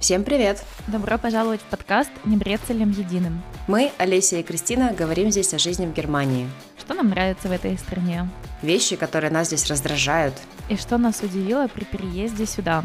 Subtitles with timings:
[0.00, 0.62] Всем привет!
[0.86, 3.42] Добро пожаловать в подкаст «Не брецелем единым».
[3.66, 6.48] Мы, Олеся и Кристина, говорим здесь о жизни в Германии.
[6.78, 8.28] Что нам нравится в этой стране?
[8.62, 10.34] Вещи, которые нас здесь раздражают.
[10.68, 12.84] И что нас удивило при переезде сюда?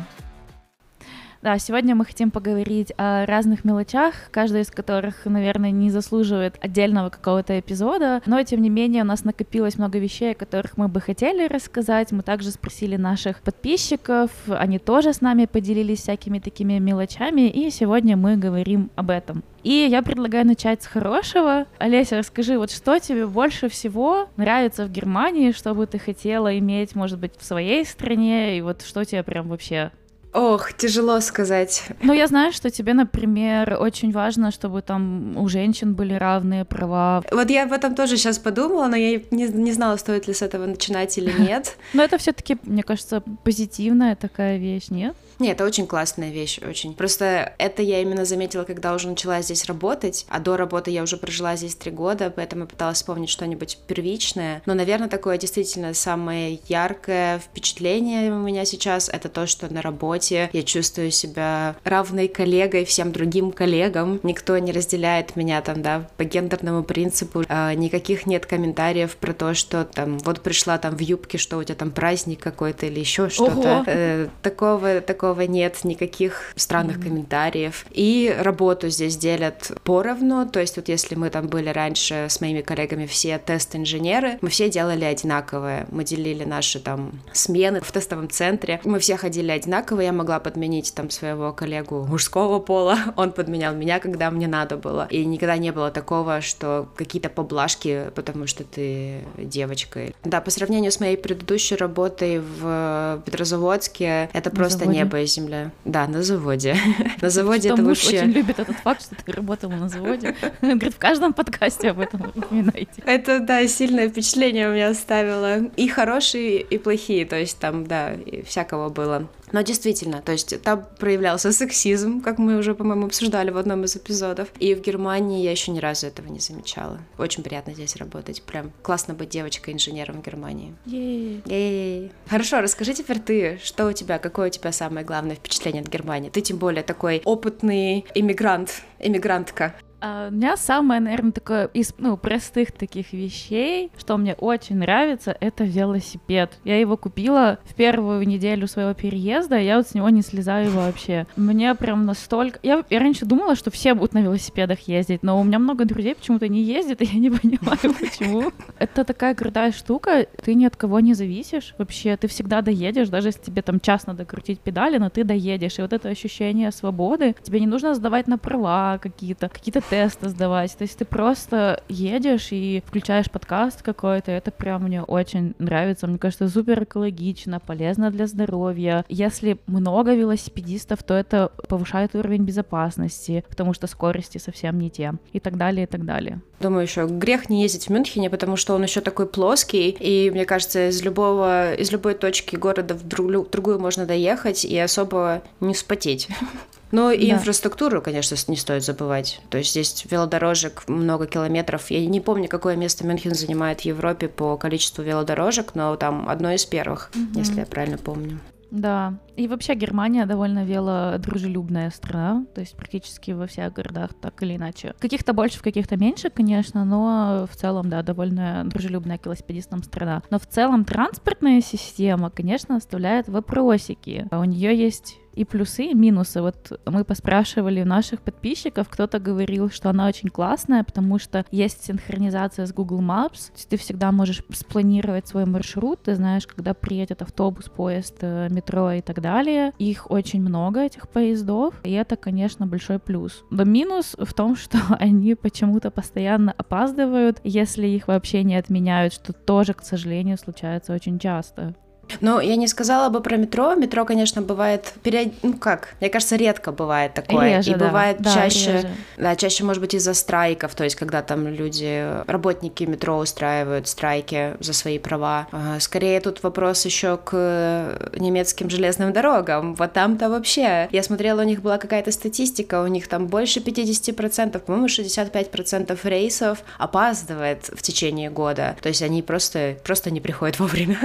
[1.43, 7.09] Да, сегодня мы хотим поговорить о разных мелочах, каждая из которых, наверное, не заслуживает отдельного
[7.09, 11.01] какого-то эпизода, но, тем не менее, у нас накопилось много вещей, о которых мы бы
[11.01, 12.13] хотели рассказать.
[12.13, 18.15] Мы также спросили наших подписчиков, они тоже с нами поделились всякими такими мелочами, и сегодня
[18.15, 19.43] мы говорим об этом.
[19.63, 21.65] И я предлагаю начать с хорошего.
[21.77, 26.95] Олеся, расскажи, вот что тебе больше всего нравится в Германии, что бы ты хотела иметь,
[26.95, 29.91] может быть, в своей стране, и вот что тебе прям вообще
[30.33, 31.83] Ох, тяжело сказать.
[32.01, 37.23] Ну, я знаю, что тебе, например, очень важно, чтобы там у женщин были равные права.
[37.31, 40.41] Вот я об этом тоже сейчас подумала, но я не, не знала, стоит ли с
[40.41, 41.77] этого начинать или нет.
[41.93, 45.15] Но это все-таки, мне кажется, позитивная такая вещь, нет?
[45.39, 46.93] Нет, это очень классная вещь, очень.
[46.93, 51.17] Просто это я именно заметила, когда уже начала здесь работать, а до работы я уже
[51.17, 54.61] прожила здесь три года, поэтому я пыталась вспомнить что-нибудь первичное.
[54.65, 60.49] Но, наверное, такое действительно самое яркое впечатление у меня сейчас— это то, что на работе
[60.53, 64.19] я чувствую себя равной коллегой всем другим коллегам.
[64.23, 67.43] Никто не разделяет меня там, да, по гендерному принципу.
[67.47, 71.63] А, никаких нет комментариев про то, что там вот пришла там в юбке, что у
[71.63, 73.83] тебя там праздник какой-то или еще что-то.
[73.87, 77.03] Э, такого, такого такого нет, никаких странных mm-hmm.
[77.03, 77.85] комментариев.
[77.91, 82.59] И работу здесь делят поровну, то есть вот если мы там были раньше с моими
[82.59, 85.87] коллегами все тест-инженеры, мы все делали одинаковое.
[85.91, 88.81] Мы делили наши там смены в тестовом центре.
[88.83, 93.99] Мы все ходили одинаково, я могла подменить там своего коллегу мужского пола, он подменял меня,
[93.99, 95.07] когда мне надо было.
[95.09, 100.11] И никогда не было такого, что какие-то поблажки, потому что ты девочка.
[100.25, 105.71] Да, по сравнению с моей предыдущей работой в Петрозаводске, это просто небо и земля.
[105.85, 106.75] Да, на заводе.
[107.21, 108.17] На заводе это вообще...
[108.17, 110.35] очень любит этот факт, что ты работала на заводе.
[110.61, 113.03] Говорит, в каждом подкасте об этом упоминаете.
[113.05, 115.65] Это, да, сильное впечатление у меня оставило.
[115.77, 118.13] И хорошие, и плохие, то есть там, да,
[118.45, 119.27] всякого было.
[119.53, 123.95] Но действительно, то есть там проявлялся сексизм, как мы уже, по-моему, обсуждали в одном из
[123.95, 124.49] эпизодов.
[124.59, 126.99] И в Германии я еще ни разу этого не замечала.
[127.19, 128.41] Очень приятно здесь работать.
[128.41, 130.75] Прям классно быть девочкой-инженером в Германии.
[130.85, 132.11] Ей.
[132.27, 136.31] Хорошо, расскажи теперь ты, что у тебя, какое у тебя самое главное впечатление от Германии?
[136.31, 139.75] Ты тем более такой опытный иммигрант, иммигрантка.
[140.05, 145.33] А у меня самое, наверное, такое из ну, простых таких вещей, что мне очень нравится,
[145.39, 146.51] это велосипед.
[146.65, 151.25] Я его купила в первую неделю своего переезда, я вот с него не слезаю вообще.
[151.37, 152.59] Мне прям настолько...
[152.63, 156.15] Я, я раньше думала, что все будут на велосипедах ездить, но у меня много друзей
[156.15, 158.51] почему-то не ездят, и я не понимаю, почему.
[158.79, 163.29] Это такая крутая штука, ты ни от кого не зависишь вообще, ты всегда доедешь, даже
[163.29, 167.37] если тебе там час надо крутить педали, но ты доедешь, и вот это ощущение свободы,
[167.41, 170.75] тебе не нужно сдавать на права какие-то, какие-то тесты сдавать.
[170.75, 174.31] То есть ты просто едешь и включаешь подкаст какой-то.
[174.31, 176.07] Это прям мне очень нравится.
[176.07, 179.05] Мне кажется, супер экологично, полезно для здоровья.
[179.07, 185.13] Если много велосипедистов, то это повышает уровень безопасности, потому что скорости совсем не те.
[185.31, 186.41] И так далее, и так далее.
[186.59, 190.45] Думаю, еще грех не ездить в Мюнхене, потому что он еще такой плоский, и мне
[190.45, 196.29] кажется, из любого, из любой точки города в другую можно доехать и особо не вспотеть.
[196.93, 197.37] Ну и да.
[197.37, 199.41] инфраструктуру, конечно, не стоит забывать.
[199.49, 201.89] То есть здесь велодорожек много километров.
[201.89, 206.51] Я не помню, какое место Мюнхен занимает в Европе по количеству велодорожек, но там одно
[206.51, 207.39] из первых, угу.
[207.39, 208.39] если я правильно помню.
[208.69, 214.55] Да, и вообще Германия довольно велодружелюбная страна, то есть практически во всех городах так или
[214.55, 214.93] иначе.
[214.99, 220.21] Каких-то больше, в каких-то меньше, конечно, но в целом, да, довольно дружелюбная к велосипедистам страна.
[220.29, 224.27] Но в целом транспортная система, конечно, оставляет вопросики.
[224.31, 226.41] У нее есть и плюсы, и минусы.
[226.41, 231.85] Вот мы поспрашивали у наших подписчиков, кто-то говорил, что она очень классная, потому что есть
[231.85, 237.65] синхронизация с Google Maps, ты всегда можешь спланировать свой маршрут, ты знаешь, когда приедет автобус,
[237.65, 239.73] поезд, э, метро и так далее.
[239.79, 243.43] Их очень много, этих поездов, и это, конечно, большой плюс.
[243.49, 249.33] Но минус в том, что они почему-то постоянно опаздывают, если их вообще не отменяют, что
[249.33, 251.73] тоже, к сожалению, случается очень часто.
[252.21, 253.75] Ну, я не сказала бы про метро.
[253.75, 255.33] Метро, конечно, бывает период...
[255.43, 257.57] ну как, мне кажется, редко бывает такое.
[257.57, 257.87] Реже, и да.
[257.87, 258.89] бывает да, чаще, реже.
[259.17, 264.55] да, чаще, может быть, из-за страйков, то есть когда там люди, работники метро устраивают страйки
[264.59, 265.47] за свои права.
[265.51, 269.75] А, скорее тут вопрос еще к немецким железным дорогам.
[269.75, 270.87] Вот там-то вообще.
[270.91, 276.59] Я смотрела, у них была какая-то статистика, у них там больше 50%, по-моему, 65% рейсов
[276.77, 278.75] опаздывает в течение года.
[278.81, 280.97] То есть они просто, просто не приходят вовремя.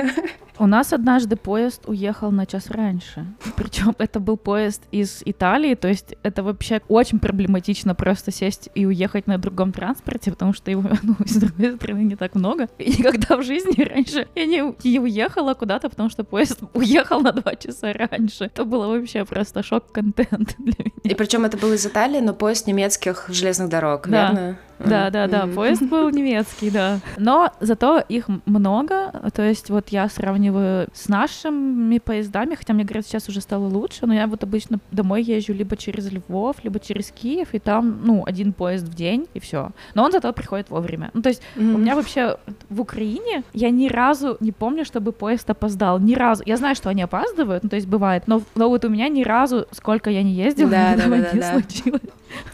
[0.61, 3.25] У нас однажды поезд уехал на час раньше.
[3.57, 8.85] Причем это был поезд из Италии, то есть это вообще очень проблематично просто сесть и
[8.87, 12.69] уехать на другом транспорте, потому что его, ну, с другой стороны, не так много.
[12.79, 17.33] И никогда в жизни раньше я не, не уехала куда-то, потому что поезд уехал на
[17.33, 18.45] два часа раньше.
[18.45, 20.93] Это было вообще просто шок-контент для меня.
[21.05, 24.33] И причем это был из Италии, но поезд немецких железных дорог, Да.
[24.33, 24.59] верно?
[24.79, 26.99] Да, да, да, поезд был немецкий, да.
[27.17, 33.07] Но зато их много, то есть вот я сравниваю с нашими поездами, хотя мне говорят,
[33.07, 37.11] сейчас уже стало лучше, но я вот обычно домой езжу либо через Львов, либо через
[37.11, 39.71] Киев, и там, ну, один поезд в день, и все.
[39.95, 41.11] Но он зато приходит вовремя.
[41.15, 41.75] Ну, то есть Мгм.
[41.75, 42.37] у меня вообще
[42.71, 45.99] в Украине я ни разу не помню, чтобы поезд опоздал.
[45.99, 46.43] Ни разу.
[46.47, 49.23] Я знаю, что они опаздывают, ну, то есть бывает, но, но вот у меня ни
[49.23, 51.53] разу, сколько я не ездила, Да, да, этого да, не да.
[51.53, 52.01] случилось.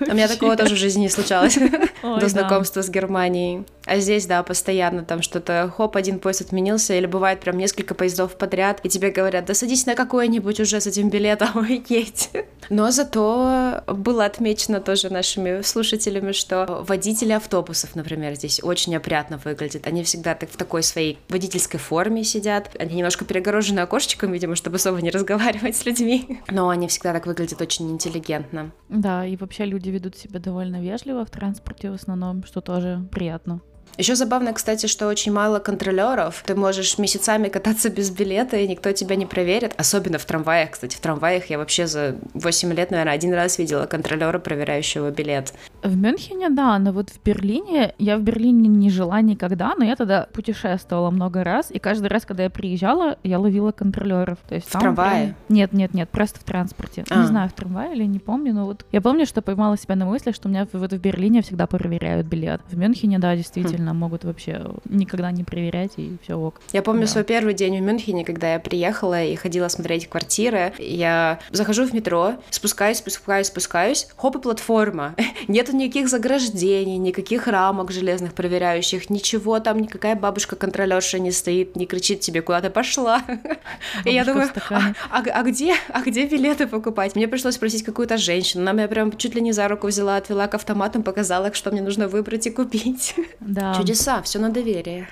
[0.01, 1.59] У меня такого тоже в жизни не случалось
[2.03, 3.65] до знакомства с Германией.
[3.87, 8.37] А здесь, да, постоянно там что-то, хоп, один поезд отменился, или бывает прям несколько поездов
[8.37, 12.31] подряд, и тебе говорят, да садись на какой-нибудь уже с этим билетом и едь.
[12.71, 19.87] Но зато было отмечено тоже нашими слушателями, что водители автобусов, например, здесь очень опрятно выглядят.
[19.87, 22.71] Они всегда так в такой своей водительской форме сидят.
[22.79, 26.41] Они немножко перегорожены окошечком, видимо, чтобы особо не разговаривать с людьми.
[26.51, 28.73] Но они всегда так выглядят очень интеллигентно.
[28.89, 33.61] Да, и вообще люди ведут себя довольно вежливо в транспорте в основном, что тоже приятно.
[33.97, 36.43] Еще забавно, кстати, что очень мало контролеров.
[36.47, 39.73] Ты можешь месяцами кататься без билета, и никто тебя не проверит.
[39.77, 40.71] Особенно в трамваях.
[40.73, 45.55] Кстати, в трамваях я вообще за 8 лет, наверное, один раз видела контролера, проверяющего билет.
[45.83, 49.97] В Мюнхене, да, но вот в Берлине, я в Берлине не жила никогда, но я
[49.97, 54.39] тогда путешествовала много раз, и каждый раз, когда я приезжала, я ловила контролеров.
[54.49, 55.25] То есть В трамвае?
[55.27, 57.05] прям- Нет, нет, нет, просто в транспорте.
[57.11, 57.21] А.
[57.21, 60.07] Не знаю, в трамвае или не помню, но вот я помню, что поймала себя на
[60.07, 62.61] мысли, что меня вот в Берлине всегда проверяют билет.
[62.71, 63.97] В Мюнхене, да, действительно, Хм.
[63.97, 66.61] могут вообще никогда не проверять, и все ок.
[66.73, 67.07] Я помню Да.
[67.09, 70.73] свой первый день в Мюнхене, когда я приехала и ходила смотреть квартиры.
[70.79, 74.07] Я захожу в метро, спускаюсь, спускаюсь, спускаюсь.
[74.17, 75.15] Хоп, и платформа.
[75.49, 82.21] Нету никаких заграждений, никаких рамок железных проверяющих, ничего там, никакая бабушка-контролерша не стоит, не кричит
[82.21, 83.23] тебе, куда ты пошла.
[84.05, 87.17] И я думаю, а, а- а где, а где билеты покупать?
[87.17, 88.63] Мне пришлось спросить какую-то женщину.
[88.63, 91.83] Она меня прям чуть ли не за руку взяла, отвела к автоматам, показала, что мне
[91.83, 93.15] нужно выбрать и купить.
[93.41, 93.64] Да.
[93.73, 95.09] Чудеса, все на доверие.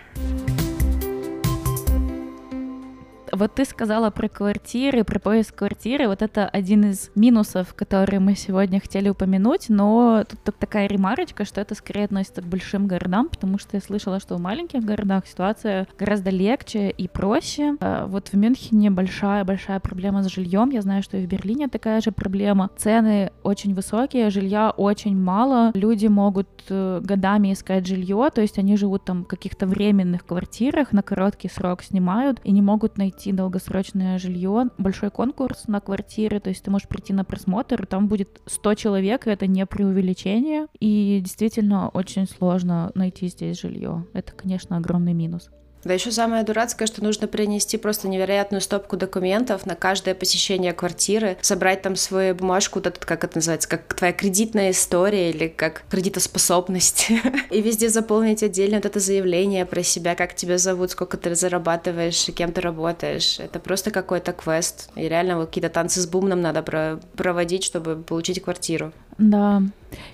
[3.34, 6.06] Вот ты сказала про квартиры, про поиск квартиры.
[6.06, 11.46] Вот это один из минусов, которые мы сегодня хотели упомянуть, но тут так- такая ремарочка,
[11.46, 15.26] что это скорее относится к большим городам, потому что я слышала, что в маленьких городах
[15.26, 17.76] ситуация гораздо легче и проще.
[17.80, 20.68] А Вот в Мюнхене большая-большая проблема с жильем.
[20.68, 22.68] Я знаю, что и в Берлине такая же проблема.
[22.76, 25.70] Цены очень высокие, жилья очень мало.
[25.72, 30.92] Люди могут э, годами искать жилье, то есть они живут там в каких-то временных квартирах,
[30.92, 34.70] на короткий срок снимают и не могут найти долгосрочное жилье.
[34.78, 39.26] Большой конкурс на квартиры, то есть ты можешь прийти на просмотр, там будет 100 человек,
[39.26, 40.66] и это не преувеличение.
[40.80, 44.06] И действительно очень сложно найти здесь жилье.
[44.14, 45.50] Это, конечно, огромный минус.
[45.84, 51.36] Да еще самое дурацкое, что нужно принести просто невероятную стопку документов на каждое посещение квартиры,
[51.40, 55.82] собрать там свою бумажку, вот этот, как это называется, как твоя кредитная история или как
[55.90, 57.10] кредитоспособность,
[57.50, 62.26] и везде заполнить отдельно вот это заявление про себя, как тебя зовут, сколько ты зарабатываешь,
[62.34, 63.40] кем ты работаешь.
[63.40, 64.88] Это просто какой-то квест.
[64.94, 68.92] И реально вот какие-то танцы с бумном надо про- проводить, чтобы получить квартиру.
[69.18, 69.62] Да.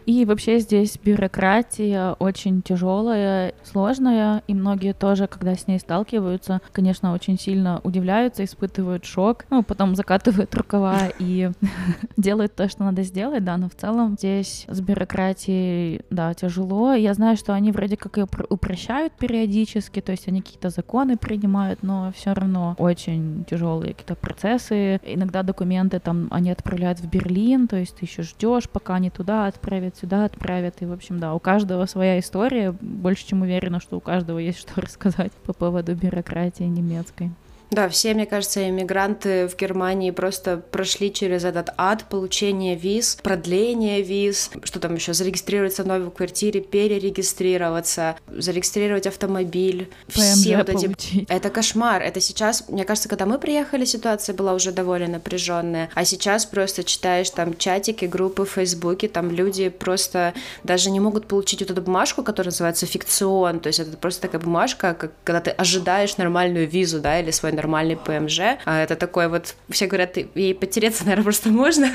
[0.06, 7.12] И вообще здесь бюрократия очень тяжелая, сложная, и многие тоже, когда с ней сталкиваются, конечно,
[7.12, 11.50] очень сильно удивляются, испытывают шок, ну, потом закатывают рукава и
[12.16, 16.92] делают то, что надо сделать, да, но в целом здесь с бюрократией, да, тяжело.
[16.94, 21.82] Я знаю, что они вроде как упр- упрощают периодически, то есть они какие-то законы принимают,
[21.82, 25.00] но все равно очень тяжелые какие-то процессы.
[25.04, 29.46] Иногда документы там они отправляют в Берлин, то есть ты еще ждешь, пока они туда
[29.46, 30.76] отправят, сюда отправят.
[30.80, 32.72] И, в общем, да, у каждого своя история.
[32.80, 37.32] Больше чем уверена, что у каждого есть что рассказать по поводу бюрократии немецкой.
[37.70, 44.00] Да, все, мне кажется, иммигранты в Германии просто прошли через этот ад получения виз, продления
[44.00, 50.86] виз, что там еще, зарегистрироваться в новой квартире, перерегистрироваться, зарегистрировать автомобиль, все ПМЖ вот эти...
[50.86, 51.26] получить.
[51.28, 52.02] Это кошмар.
[52.02, 55.90] Это сейчас, мне кажется, когда мы приехали, ситуация была уже довольно напряженная.
[55.94, 60.32] А сейчас просто читаешь там чатики, группы в Фейсбуке, там люди просто
[60.64, 63.60] даже не могут получить вот эту бумажку, которая называется фикцион.
[63.60, 67.57] То есть это просто такая бумажка, как, когда ты ожидаешь нормальную визу, да, или свой
[67.58, 68.40] нормальный ПМЖ.
[68.64, 71.88] А это такой вот, все говорят, ей потереться, наверное, просто можно.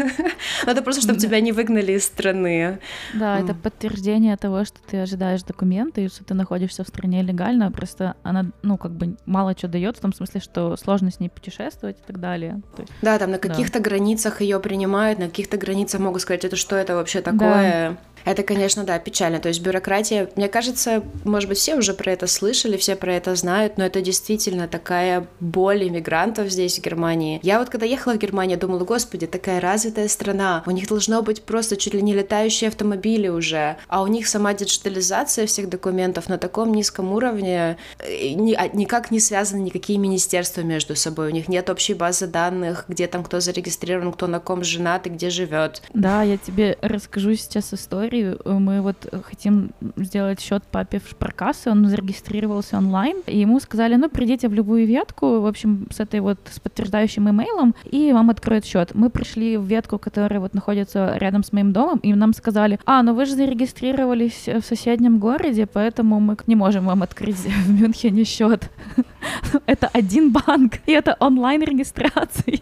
[0.66, 2.80] Но это просто, чтобы тебя не выгнали из страны.
[3.14, 7.72] Да, это подтверждение того, что ты ожидаешь документы, и что ты находишься в стране легально,
[7.72, 11.30] просто она, ну, как бы мало что дает, в том смысле, что сложно с ней
[11.30, 12.62] путешествовать и так далее.
[13.02, 16.96] Да, там на каких-то границах ее принимают, на каких-то границах могут сказать, это что это
[16.96, 17.98] вообще такое.
[18.26, 19.40] Это, конечно, да, печально.
[19.40, 23.36] То есть бюрократия, мне кажется, может быть, все уже про это слышали, все про это
[23.36, 27.40] знают, но это действительно такая боль иммигрантов здесь, в Германии.
[27.44, 31.44] Я вот когда ехала в Германию, думала, господи, такая развитая страна, у них должно быть
[31.44, 36.38] просто чуть ли не летающие автомобили уже, а у них сама диджитализация всех документов на
[36.38, 41.70] таком низком уровне э, а, никак не связаны никакие министерства между собой, у них нет
[41.70, 45.82] общей базы данных, где там кто зарегистрирован, кто на ком женат и где живет.
[45.94, 48.38] Да, я тебе расскажу сейчас историю истории.
[48.46, 54.10] Мы вот хотим сделать счет папе в шпаркассе, он зарегистрировался онлайн, и ему сказали, ну,
[54.10, 58.66] придите в любую ветку, в общем, с этой вот, с подтверждающим имейлом, и вам откроют
[58.66, 58.92] счет.
[58.94, 63.04] Мы пришли в ветку, которая вот находится рядом с моим домом, и нам сказали, а,
[63.04, 68.24] ну вы же зарегистрировались в соседнем городе, поэтому мы не можем вам открыть в Мюнхене
[68.24, 68.70] счет.
[69.66, 72.60] Это один банк, и это онлайн-регистрация.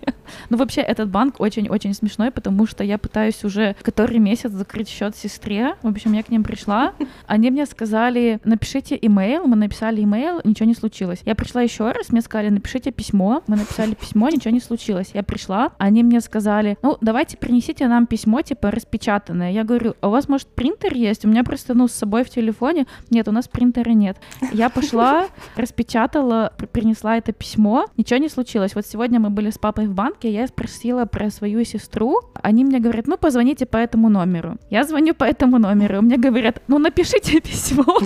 [0.49, 5.15] Ну, вообще, этот банк очень-очень смешной, потому что я пытаюсь уже который месяц закрыть счет
[5.41, 5.75] сестре.
[5.81, 6.93] В общем, я к ним пришла.
[7.25, 9.47] Они мне сказали, напишите имейл.
[9.47, 11.21] Мы написали имейл, ничего не случилось.
[11.25, 13.41] Я пришла еще раз, мне сказали, напишите письмо.
[13.47, 15.11] Мы написали письмо, ничего не случилось.
[15.13, 19.51] Я пришла, они мне сказали, ну, давайте принесите нам письмо, типа, распечатанное.
[19.51, 21.25] Я говорю, а у вас, может, принтер есть?
[21.25, 22.85] У меня просто, ну, с собой в телефоне.
[23.09, 24.17] Нет, у нас принтера нет.
[24.51, 28.75] Я пошла, распечатала, принесла это письмо, ничего не случилось.
[28.75, 32.19] Вот сегодня мы были с папой в банке, я спросила про свою сестру.
[32.41, 34.57] Они мне говорят, ну, позвоните по этому номеру.
[34.69, 36.01] Я звоню по этому номеру.
[36.01, 37.97] Мне говорят, ну, напишите письмо.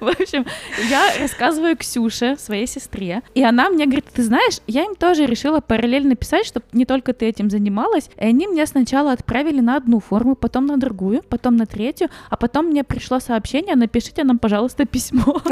[0.00, 0.46] В общем,
[0.88, 5.60] я рассказываю Ксюше, своей сестре, и она мне говорит, ты знаешь, я им тоже решила
[5.60, 10.00] параллельно писать, чтобы не только ты этим занималась, и они мне сначала отправили на одну
[10.00, 14.86] форму, потом на другую, потом на третью, а потом мне пришло сообщение, напишите нам, пожалуйста,
[14.86, 15.42] письмо.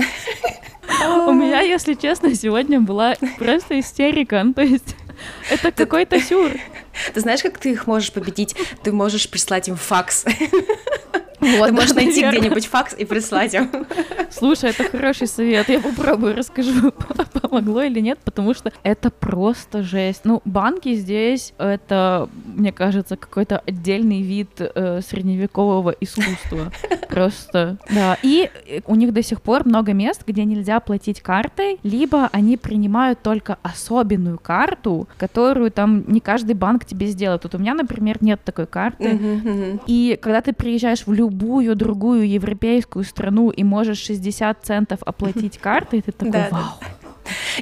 [1.27, 4.97] У меня, если честно, сегодня была просто истерика, ну, то есть
[5.51, 6.53] это какой-то сюр.
[7.15, 8.55] Ты знаешь, как ты их можешь победить?
[8.83, 10.25] Ты можешь прислать им факс.
[11.40, 13.71] Вот, Ты можешь найти где-нибудь факс и прислать им.
[14.31, 15.69] Слушай, это хороший совет.
[15.69, 16.93] Я попробую, расскажу,
[17.40, 20.23] помогло или нет, потому что это просто жесть.
[20.25, 26.73] Ну, банки здесь это, мне кажется, какой-то отдельный вид э, средневекового искусства.
[27.09, 28.19] Просто, да.
[28.23, 28.50] И
[28.87, 33.59] у них до сих пор много мест, где нельзя платить картой, либо они принимают только
[33.62, 37.45] особенную карту, которую там не каждый банк тебе сделает.
[37.45, 39.19] Вот у меня, например, нет такой карты.
[39.87, 45.59] И когда ты приезжаешь в любой любую другую европейскую страну и можешь 60 центов оплатить
[45.62, 46.62] картой, ты такой, вау.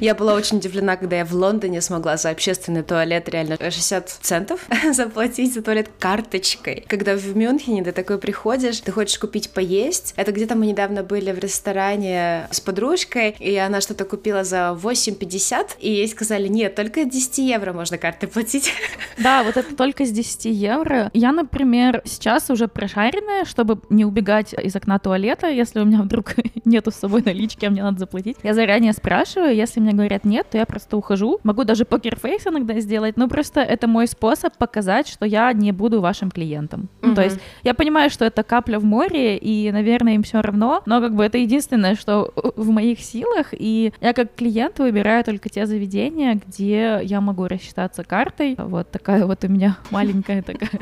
[0.00, 4.66] Я была очень удивлена, когда я в Лондоне смогла за общественный туалет реально 60 центов
[4.92, 6.84] заплатить за туалет карточкой.
[6.88, 10.14] Когда в Мюнхене ты такой приходишь, ты хочешь купить поесть.
[10.16, 15.76] Это где-то мы недавно были в ресторане с подружкой, и она что-то купила за 8,50,
[15.80, 18.72] и ей сказали, нет, только 10 евро можно картой платить.
[19.16, 21.08] Да, вот это только с 10 евро.
[21.14, 26.34] Я, например, сейчас уже прошаренная, чтобы не убегать из окна туалета, если у меня вдруг
[26.64, 28.36] нету с собой налички, а мне надо заплатить.
[28.42, 31.40] Я заранее спрашиваю, если мне говорят нет, то я просто ухожу.
[31.42, 36.00] Могу даже покерфейс иногда сделать, но просто это мой способ показать, что я не буду
[36.00, 36.88] вашим клиентом.
[37.00, 37.14] Mm-hmm.
[37.14, 41.00] То есть я понимаю, что это капля в море, и, наверное, им все равно, но
[41.00, 45.66] как бы это единственное, что в моих силах, и я как клиент выбираю только те
[45.66, 48.56] заведения, где я могу рассчитаться картой.
[48.58, 50.80] Вот такая вот у меня маленькая такая,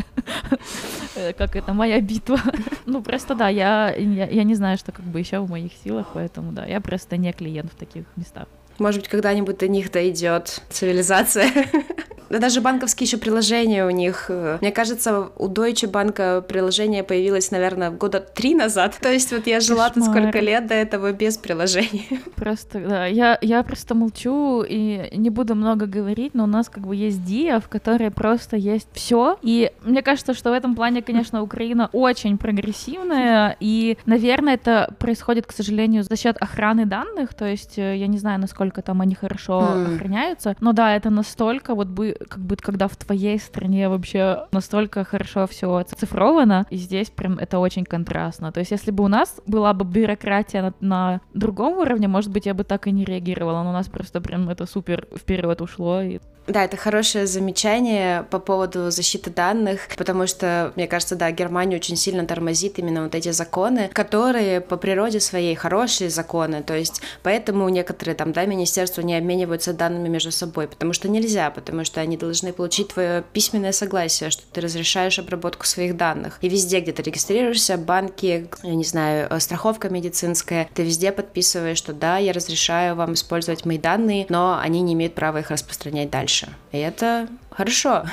[1.36, 2.38] как это, моя битва.
[2.86, 6.06] Ну, просто да, я, я, я не знаю, что как бы еще в моих силах,
[6.14, 8.46] поэтому да, я просто не клиент в таких местах.
[8.78, 11.50] Может быть, когда-нибудь до них дойдет цивилизация.
[12.32, 14.26] Да даже банковские еще приложения у них.
[14.30, 18.96] Э, мне кажется, у Deutsche Bank приложение появилось, наверное, года три назад.
[19.02, 22.08] То есть вот я жила тут сколько лет до этого без приложений.
[22.34, 26.86] Просто, да, я, я просто молчу и не буду много говорить, но у нас как
[26.86, 29.36] бы есть Диа, в которой просто есть все.
[29.42, 35.46] И мне кажется, что в этом плане, конечно, Украина очень прогрессивная, и, наверное, это происходит,
[35.46, 39.14] к сожалению, за счет охраны данных, то есть э, я не знаю, насколько там они
[39.14, 39.94] хорошо mm.
[39.94, 45.04] охраняются, но да, это настолько вот бы как бы когда в твоей стране вообще настолько
[45.04, 48.52] хорошо все оцифровано, и здесь прям это очень контрастно.
[48.52, 52.46] То есть если бы у нас была бы бюрократия на, на другом уровне, может быть,
[52.46, 56.02] я бы так и не реагировала, но у нас просто прям это супер вперед ушло.
[56.02, 61.76] И да, это хорошее замечание по поводу защиты данных, потому что, мне кажется, да, Германия
[61.76, 67.00] очень сильно тормозит именно вот эти законы, которые по природе своей хорошие законы, то есть
[67.22, 72.00] поэтому некоторые там, да, министерства не обмениваются данными между собой, потому что нельзя, потому что
[72.00, 76.38] они должны получить твое письменное согласие, что ты разрешаешь обработку своих данных.
[76.40, 81.78] И везде, где ты регистрируешься, банки, я не знаю, э, страховка медицинская, ты везде подписываешь,
[81.78, 86.10] что да, я разрешаю вам использовать мои данные, но они не имеют права их распространять
[86.10, 86.48] дальше.
[86.72, 88.04] И это хорошо,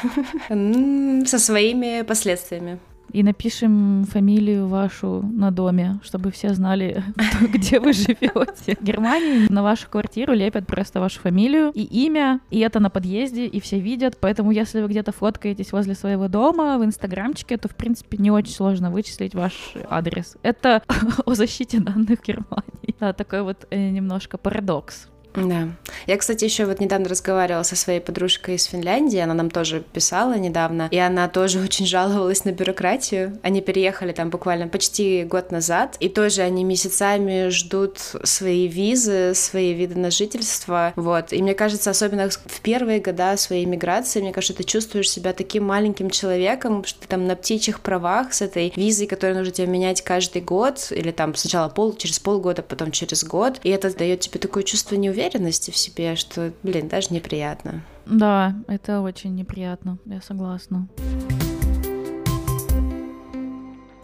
[0.49, 2.79] со своими последствиями.
[3.11, 7.03] И напишем фамилию вашу на доме, чтобы все знали,
[7.53, 8.77] где вы живете.
[8.79, 13.45] В Германии на вашу квартиру лепят просто вашу фамилию и имя, и это на подъезде,
[13.45, 14.17] и все видят.
[14.19, 18.53] Поэтому, если вы где-то фоткаетесь возле своего дома в инстаграмчике, то, в принципе, не очень
[18.53, 20.37] сложно вычислить ваш адрес.
[20.43, 20.83] Это
[21.25, 22.95] о защите данных Германии.
[22.99, 25.07] Да, такой вот э, немножко парадокс.
[25.47, 25.69] Да.
[26.07, 30.37] Я, кстати, еще вот недавно разговаривала со своей подружкой из Финляндии, она нам тоже писала
[30.37, 33.37] недавно, и она тоже очень жаловалась на бюрократию.
[33.43, 39.73] Они переехали там буквально почти год назад, и тоже они месяцами ждут свои визы, свои
[39.73, 41.33] виды на жительство, вот.
[41.33, 45.65] И мне кажется, особенно в первые года своей миграции, мне кажется, ты чувствуешь себя таким
[45.65, 50.01] маленьким человеком, что ты там на птичьих правах с этой визой, которую нужно тебе менять
[50.01, 54.39] каждый год, или там сначала пол, через полгода, потом через год, и это дает тебе
[54.39, 57.81] такое чувство неуверенности, уверенности в себе, что, блин, даже неприятно.
[58.05, 60.87] Да, это очень неприятно, я согласна.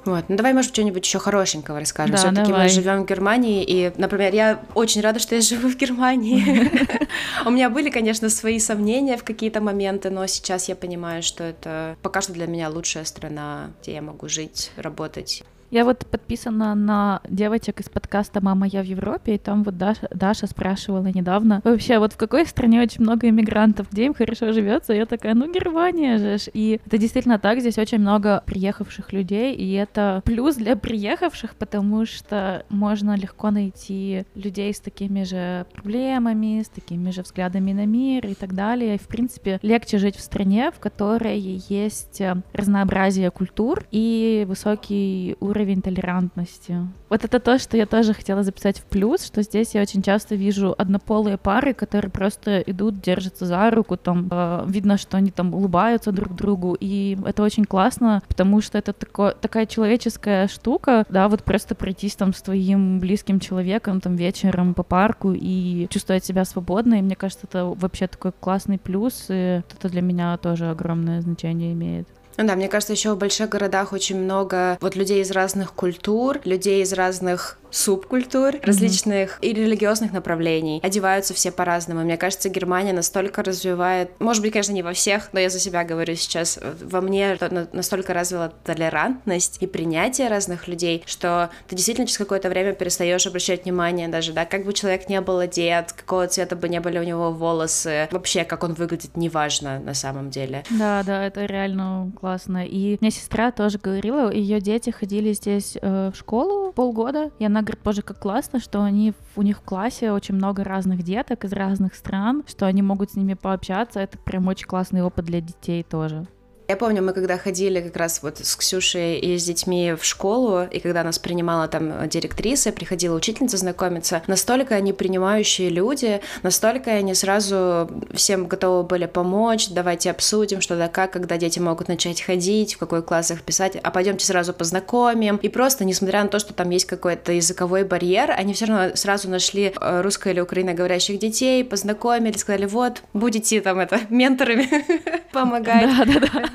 [0.05, 0.25] Вот.
[0.27, 2.11] Ну давай, может, что-нибудь еще хорошенького расскажем.
[2.11, 5.75] Да, Все-таки мы живем в Германии, и, например, я очень рада, что я живу в
[5.75, 6.71] Германии.
[7.45, 11.97] У меня были, конечно, свои сомнения в какие-то моменты, но сейчас я понимаю, что это
[12.03, 15.43] пока что для меня лучшая страна, где я могу жить, работать.
[15.75, 20.07] Я вот подписана на девочек из подкаста «Мама, я в Европе», и там вот Даша,
[20.09, 24.93] Даша спрашивала недавно, вообще, вот в какой стране очень много иммигрантов, где им хорошо живется?
[24.93, 26.37] Я такая, ну, Германия же.
[26.53, 32.05] И это действительно так, здесь очень много приехавших людей, и это плюс для приехавших, потому
[32.05, 38.25] что можно легко найти людей с такими же проблемами, с такими же взглядами на мир
[38.27, 38.95] и так далее.
[38.95, 45.35] И, в принципе, легче жить в стране, в которой есть э, разнообразие культур и высокий
[45.41, 46.77] уровень уровень толерантности.
[47.09, 50.35] Вот это то, что я тоже хотела записать в плюс, что здесь я очень часто
[50.35, 55.53] вижу однополые пары, которые просто идут, держатся за руку, там э, видно, что они там
[55.53, 61.27] улыбаются друг другу, и это очень классно, потому что это тако, такая человеческая штука, да,
[61.27, 66.45] вот просто пройтись там с твоим близким человеком там вечером по парку и чувствовать себя
[66.45, 71.21] свободно, и мне кажется, это вообще такой классный плюс, и это для меня тоже огромное
[71.21, 72.07] значение имеет.
[72.37, 76.41] Ну да, мне кажется, еще в больших городах очень много вот людей из разных культур,
[76.43, 78.65] людей из разных субкультур, mm-hmm.
[78.65, 80.79] различных и религиозных направлений.
[80.81, 82.01] Одеваются все по-разному.
[82.01, 85.83] Мне кажется, Германия настолько развивает, может быть, конечно, не во всех, но я за себя
[85.83, 87.37] говорю сейчас, во мне
[87.73, 93.65] настолько развила толерантность и принятие разных людей, что ты действительно через какое-то время перестаешь обращать
[93.65, 97.03] внимание даже, да, как бы человек не был одет, какого цвета бы не были у
[97.03, 100.63] него волосы, вообще, как он выглядит, неважно на самом деле.
[100.69, 102.65] Да, да, это реально классно.
[102.65, 107.64] И мне сестра тоже говорила, ее дети ходили здесь э, в школу полгода, и она
[107.65, 111.51] говорит, боже, как классно, что они, у них в классе очень много разных деток из
[111.51, 113.99] разных стран, что они могут с ними пообщаться.
[113.99, 116.25] Это прям очень классный опыт для детей тоже.
[116.67, 120.63] Я помню, мы когда ходили как раз вот с Ксюшей и с детьми в школу,
[120.63, 127.13] и когда нас принимала там директриса, приходила учительница знакомиться, настолько они принимающие люди, настолько они
[127.13, 132.73] сразу всем готовы были помочь, давайте обсудим, что да как, когда дети могут начать ходить,
[132.73, 135.35] в какой класс их писать, а пойдемте сразу познакомим.
[135.37, 139.29] И просто, несмотря на то, что там есть какой-то языковой барьер, они все равно сразу
[139.29, 144.67] нашли э, русско- или украиноговорящих детей, познакомили, сказали, вот, будете там это, менторами
[145.31, 145.95] помогать.
[145.97, 146.54] Да, да, да.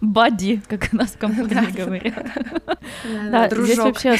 [0.00, 2.26] Бади, как у нас в компании говорят.
[3.30, 4.16] Да, здесь вообще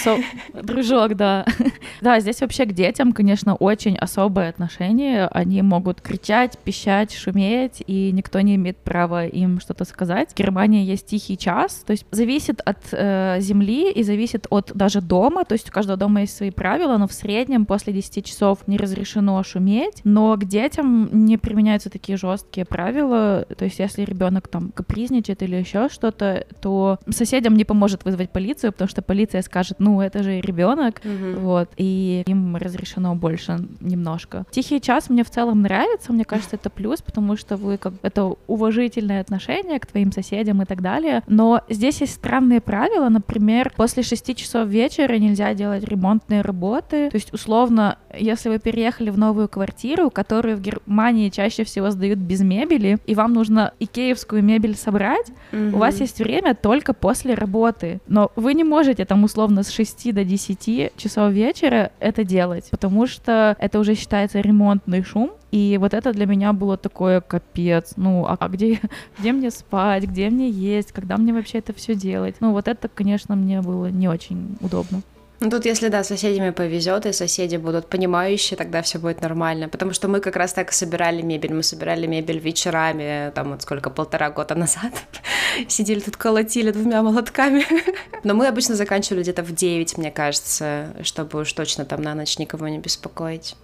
[0.54, 1.44] дружок, да.
[2.00, 5.26] Да, здесь вообще к детям, конечно, очень особое отношение.
[5.28, 10.32] Они могут кричать, пищать, шуметь, и никто не имеет права им что-то сказать.
[10.32, 15.00] В Германии есть тихий час, то есть зависит от э, земли и зависит от даже
[15.00, 18.66] дома, то есть у каждого дома есть свои правила, но в среднем после 10 часов
[18.66, 24.48] не разрешено шуметь, но к детям не применяются такие жесткие правила, то есть если ребенок
[24.48, 29.76] там капризничает или еще что-то, то соседям не поможет вызвать полицию, потому что полиция скажет,
[29.78, 31.40] ну, это же ребенок, угу.
[31.40, 34.44] вот, и им разрешено больше немножко.
[34.50, 38.34] Тихий час мне в целом нравится, мне кажется, это плюс, потому что вы как это
[38.46, 44.02] уважительное отношение к твоим соседям и так далее, но здесь есть странные правила, например, после
[44.02, 49.48] 6 часов вечера нельзя делать ремонтные работы, то есть, условно, если вы переехали в новую
[49.48, 55.30] квартиру, которую в Германии чаще всего сдают без мебели, и вам нужно икеевскую мебель собрать,
[55.52, 55.74] mm-hmm.
[55.74, 58.00] у вас есть время только после работы.
[58.06, 63.06] Но вы не можете там условно с 6 до 10 часов вечера это делать, потому
[63.06, 67.94] что это уже считается ремонтный шум, и вот это для меня было такое капец.
[67.96, 68.80] Ну, а, а где,
[69.18, 72.36] где мне спать, где мне есть, когда мне вообще это все делать?
[72.40, 75.02] Ну, вот это, конечно, мне было не очень удобно.
[75.38, 79.68] Ну тут, если да, соседями повезет, и соседи будут понимающие, тогда все будет нормально.
[79.68, 81.52] Потому что мы как раз так собирали мебель.
[81.52, 84.92] Мы собирали мебель вечерами, там вот сколько, полтора года назад.
[85.68, 87.64] Сидели тут, колотили двумя молотками.
[88.24, 92.38] Но мы обычно заканчивали где-то в 9, мне кажется, чтобы уж точно там на ночь
[92.38, 93.56] никого не беспокоить.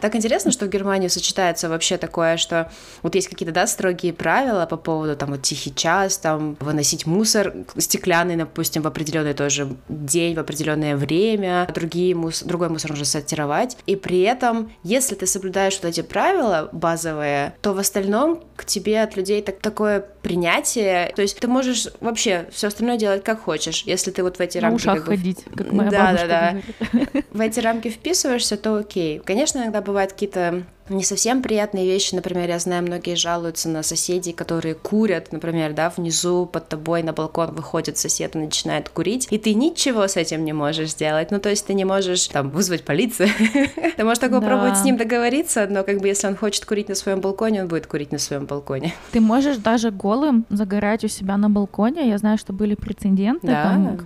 [0.00, 2.70] Так интересно, что в Германии сочетается вообще такое, что
[3.02, 7.54] вот есть какие-то, да, строгие правила по поводу там вот тихий час, там выносить мусор
[7.76, 12.42] стеклянный, допустим, в определенный тоже день, в определенное время, другие мус...
[12.42, 13.76] другой мусор нужно сортировать.
[13.86, 19.02] И при этом, если ты соблюдаешь вот эти правила базовые, то в остальном к тебе
[19.02, 21.12] от людей так, такое принятие.
[21.14, 24.58] То есть ты можешь вообще все остальное делать как хочешь, если ты вот в эти
[24.58, 24.84] На рамки...
[24.84, 25.16] как бы...
[25.16, 26.56] ходить, как моя да, да, да.
[26.92, 27.22] да.
[27.30, 29.20] В эти рамки вписываешься, то окей.
[29.20, 32.14] Конечно, иногда бывают какие-то не совсем приятные вещи.
[32.14, 37.12] Например, я знаю, многие жалуются на соседей, которые курят, например, да, внизу под тобой на
[37.12, 41.30] балкон выходит сосед и начинает курить, и ты ничего с этим не можешь сделать.
[41.30, 43.28] Ну, то есть ты не можешь там вызвать полицию.
[43.96, 46.94] Ты можешь так попробовать с ним договориться, но как бы если он хочет курить на
[46.94, 48.94] своем балконе, он будет курить на своем балконе.
[49.12, 52.08] Ты можешь даже голым загорать у себя на балконе.
[52.08, 53.46] Я знаю, что были прецеденты.
[53.46, 53.96] Да,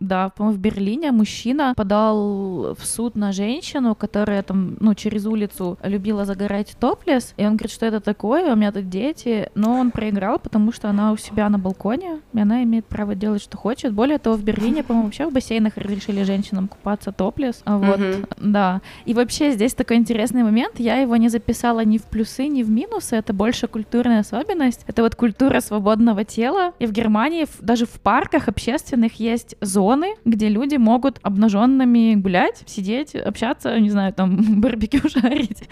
[0.00, 5.78] да по-моему, в Берлине мужчина подал в суд на женщину, которая там, ну, через улицу
[5.82, 9.90] любила загорать топлес, и он говорит, что это такое, у меня тут дети, но он
[9.90, 13.94] проиграл, потому что она у себя на балконе, и она имеет право делать, что хочет.
[13.94, 18.34] Более того, в Берлине, по-моему, вообще в бассейнах разрешили женщинам купаться топлес, а вот, mm-hmm.
[18.38, 18.82] да.
[19.06, 22.70] И вообще здесь такой интересный момент, я его не записала ни в плюсы, ни в
[22.70, 28.00] минусы, это больше культурная особенность, это вот культура свободного тела, и в Германии даже в
[28.00, 35.08] парках общественных есть зоны, где люди могут обнаженными гулять, сидеть, общаться, не знаю, там барбекю
[35.08, 35.68] жарить.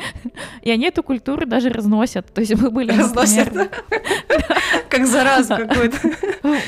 [0.62, 2.33] И они эту культуру даже разносят.
[2.33, 2.92] То есть мы были...
[2.92, 3.52] Разносят?
[4.88, 5.98] Как заразу какую-то.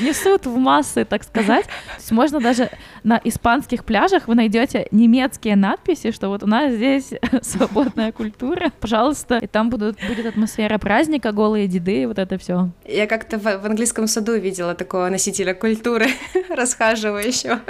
[0.01, 1.65] Несут в массы, так сказать.
[1.65, 2.69] То есть можно даже
[3.07, 9.37] на испанских пляжах вы найдете немецкие надписи, что вот у нас здесь свободная культура, пожалуйста,
[9.37, 12.69] и там будут, будет атмосфера праздника, голые деды, вот это все.
[12.85, 16.07] Я как-то в, в английском саду видела такого носителя культуры,
[16.49, 17.61] расхаживающего.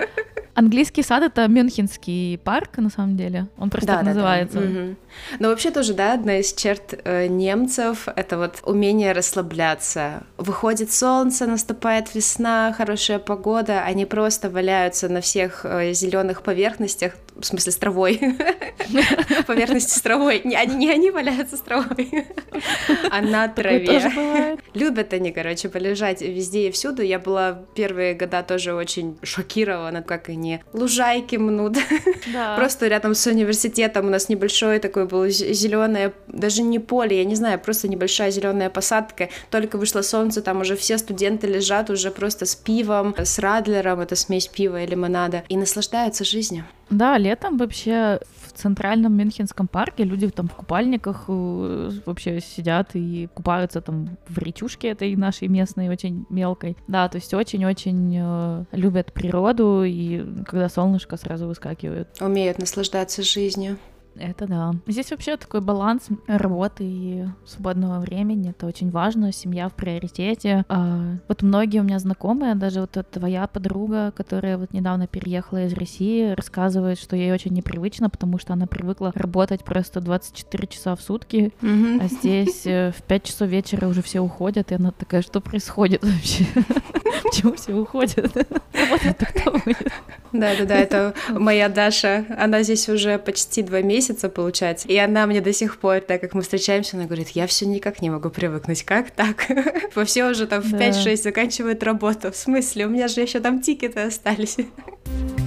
[0.57, 3.45] Английский сад это Мюнхенский парк, на самом деле.
[3.59, 4.59] Он просто да, так да, называется.
[4.59, 4.65] Да.
[4.65, 4.95] Угу.
[5.37, 10.23] Но вообще тоже, да, одна из черт э, немцев это вот умение расслабляться.
[10.37, 17.45] Выходит солнце, наступает весна, хорошая погода, они просто валяются на всех э, зеленых поверхностях, в
[17.45, 18.19] смысле с травой.
[19.47, 20.41] Поверхности с травой.
[20.43, 22.25] Не они, не они валяются с травой,
[23.11, 24.57] а на траве.
[24.73, 27.01] Любят они, короче, полежать везде и всюду.
[27.01, 31.77] Я была первые года тоже очень шокирована, как они лужайки мнут.
[32.55, 37.35] Просто рядом с университетом у нас небольшой такой был зеленое, даже не поле, я не
[37.35, 39.29] знаю, просто небольшая зеленая посадка.
[39.49, 44.15] Только вышло солнце, там уже все студенты лежат уже просто с пивом, с радлером, это
[44.15, 46.65] смесь пива и лимонада, и наслаждаются жизнью.
[46.89, 53.27] Да, летом вообще в центральном Мюнхенском парке люди там в купальниках э, вообще сидят и
[53.33, 56.77] купаются там в речушке этой нашей местной, очень мелкой.
[56.87, 62.07] Да, то есть очень-очень э, любят природу, и когда солнышко сразу выскакивает.
[62.21, 63.77] Умеют наслаждаться жизнью.
[64.19, 64.75] Это да.
[64.87, 68.51] Здесь вообще такой баланс работы и свободного времени.
[68.51, 69.31] Это очень важно.
[69.31, 70.65] Семья в приоритете.
[70.69, 75.73] А, вот многие у меня знакомые, даже вот твоя подруга, которая вот недавно переехала из
[75.73, 81.01] России, рассказывает, что ей очень непривычно, потому что она привыкла работать просто 24 часа в
[81.01, 82.03] сутки, mm-hmm.
[82.03, 86.03] а здесь э, в 5 часов вечера уже все уходят, и она такая, что происходит
[86.03, 86.45] вообще?
[87.23, 88.35] Почему все уходят?
[88.73, 89.91] Работать-то кто будет?
[90.31, 92.25] Да-да-да, это моя Даша.
[92.37, 94.87] Она здесь уже почти два месяца, получается.
[94.87, 98.01] И она мне до сих пор, так как мы встречаемся, она говорит, я все никак
[98.01, 98.83] не могу привыкнуть.
[98.83, 99.47] Как так?
[99.95, 102.31] Во все уже там в 5-6 заканчивают работу.
[102.31, 102.85] В смысле?
[102.85, 104.57] У меня же еще там тикеты остались.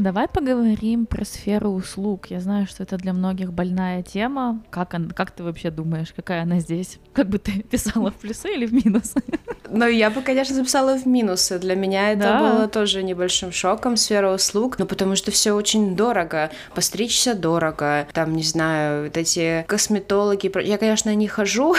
[0.00, 2.28] Давай поговорим про сферу услуг.
[2.30, 4.62] Я знаю, что это для многих больная тема.
[4.70, 6.98] Как, он, как ты вообще думаешь, какая она здесь?
[7.12, 9.22] Как бы ты писала в плюсы или в минусы?
[9.68, 11.58] Ну, я бы, конечно, записала в минусы.
[11.58, 12.38] Для меня это Да.
[12.40, 14.78] было тоже небольшим шоком, сфера услуг.
[14.78, 16.50] Ну, потому что все очень дорого.
[16.74, 18.08] Постричься дорого.
[18.14, 20.50] Там, не знаю, вот эти косметологи.
[20.66, 21.76] Я, конечно, не хожу,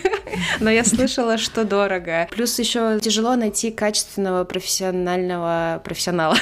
[0.60, 2.28] но я слышала, что дорого.
[2.30, 6.36] Плюс еще тяжело найти качественного профессионального профессионала.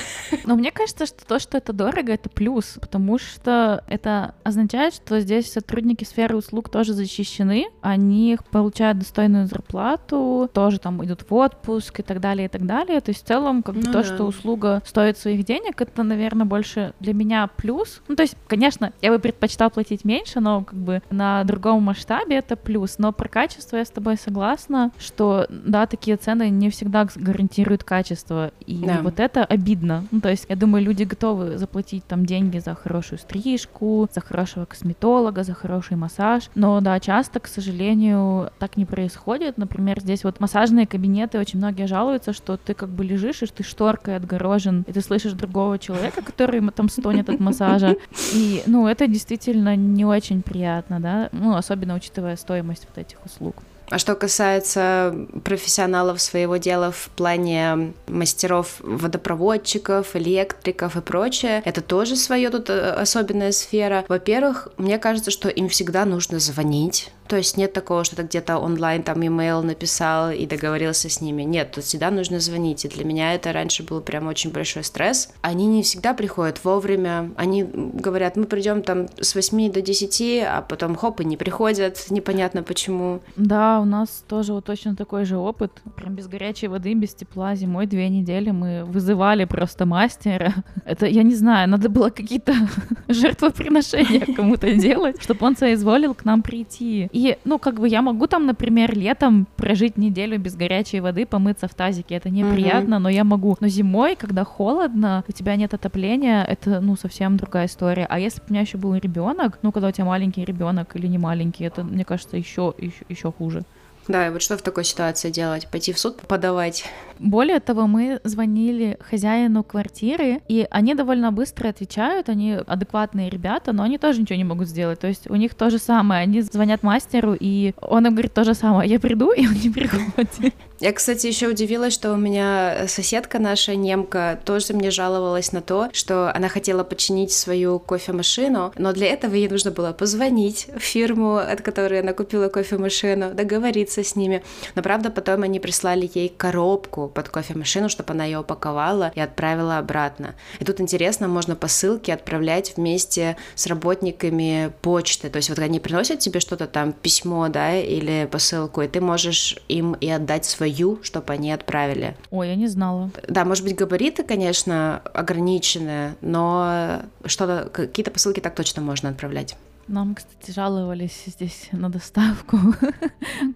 [0.44, 5.20] Но мне кажется, что то, что это дорого, это плюс, потому что это означает, что
[5.20, 12.00] здесь сотрудники сферы услуг тоже защищены, они получают достойную зарплату, тоже там идут в отпуск
[12.00, 13.00] и так далее, и так далее.
[13.00, 14.04] То есть в целом, как бы Ну то, да.
[14.04, 18.02] что услуга стоит своих денег, это, наверное, больше для меня плюс.
[18.08, 22.36] Ну, то есть, конечно, я бы предпочитала платить меньше, но как бы на другом масштабе
[22.36, 22.96] это плюс.
[22.98, 28.50] Но про качество я с тобой согласна, что, да, такие цены не всегда гарантируют качество.
[28.66, 29.00] И Да.
[29.02, 30.04] вот это обидно.
[30.10, 34.64] Ну, то есть, я думаю, люди готовы заплатить там деньги за хорошую стрижку, за хорошего
[34.64, 36.50] косметолога, за хороший массаж.
[36.54, 39.58] Но, да, часто, к сожалению, так не происходит.
[39.58, 43.62] Например, здесь вот массажные кабинеты, очень многие жалуются, что ты как бы лежишь, и ты
[43.62, 47.96] шторкой отгорожен, и ты слышишь другого человека, который там стонет от массажа.
[48.34, 53.56] И, ну, это действительно не очень приятно, да, ну, особенно учитывая стоимость вот этих услуг.
[53.88, 62.16] А что касается профессионалов своего дела в плане мастеров водопроводчиков, электриков и прочее, это тоже
[62.16, 64.04] свое тут э, особенная сфера.
[64.08, 67.10] Во-первых, мне кажется, что им всегда нужно звонить.
[67.28, 71.42] То есть нет такого, что ты где-то онлайн там имейл написал и договорился с ними.
[71.42, 72.84] Нет, тут всегда нужно звонить.
[72.84, 75.30] И для меня это раньше был прям очень большой стресс.
[75.40, 77.32] Они не всегда приходят вовремя.
[77.36, 82.06] Они говорят, мы придем там с 8 до 10, а потом хоп, и не приходят.
[82.10, 83.20] Непонятно почему.
[83.36, 85.82] Да, у нас тоже вот точно такой же опыт.
[85.96, 87.54] Прям без горячей воды, без тепла.
[87.54, 90.52] Зимой две недели мы вызывали просто мастера.
[90.84, 92.54] Это, я не знаю, надо было какие-то
[93.08, 97.08] жертвоприношения кому-то делать, чтобы он соизволил к нам прийти.
[97.12, 101.68] И, ну, как бы я могу там, например, летом прожить неделю без горячей воды, помыться
[101.68, 102.14] в тазике.
[102.16, 103.56] Это неприятно, но я могу.
[103.60, 108.06] Но зимой, когда холодно, у тебя нет отопления, это, ну, совсем другая история.
[108.08, 111.06] А если бы у меня еще был ребенок, ну, когда у тебя маленький ребенок или
[111.06, 113.64] не маленький, это, мне кажется, еще, еще, еще хуже.
[114.08, 115.66] Да, и вот что в такой ситуации делать?
[115.68, 116.84] Пойти в суд подавать?
[117.18, 123.82] Более того, мы звонили хозяину квартиры, и они довольно быстро отвечают, они адекватные ребята, но
[123.82, 125.00] они тоже ничего не могут сделать.
[125.00, 128.44] То есть у них то же самое, они звонят мастеру, и он им говорит то
[128.44, 130.54] же самое, я приду, и он не приходит.
[130.78, 135.88] Я, кстати, еще удивилась, что у меня соседка наша немка тоже мне жаловалась на то,
[135.92, 141.36] что она хотела починить свою кофемашину, но для этого ей нужно было позвонить в фирму,
[141.36, 144.42] от которой она купила кофемашину, договориться с ними.
[144.74, 149.78] Но правда, потом они прислали ей коробку под кофемашину, чтобы она ее упаковала и отправила
[149.78, 150.34] обратно.
[150.58, 155.30] И тут интересно, можно посылки отправлять вместе с работниками почты.
[155.30, 159.56] То есть вот они приносят тебе что-то там, письмо, да, или посылку, и ты можешь
[159.68, 162.16] им и отдать свою, чтобы они отправили.
[162.30, 163.10] Ой, я не знала.
[163.28, 169.56] Да, может быть, габариты, конечно, ограничены, но что-то, какие-то посылки так точно можно отправлять.
[169.88, 172.56] Нам, кстати, жаловались здесь на доставку.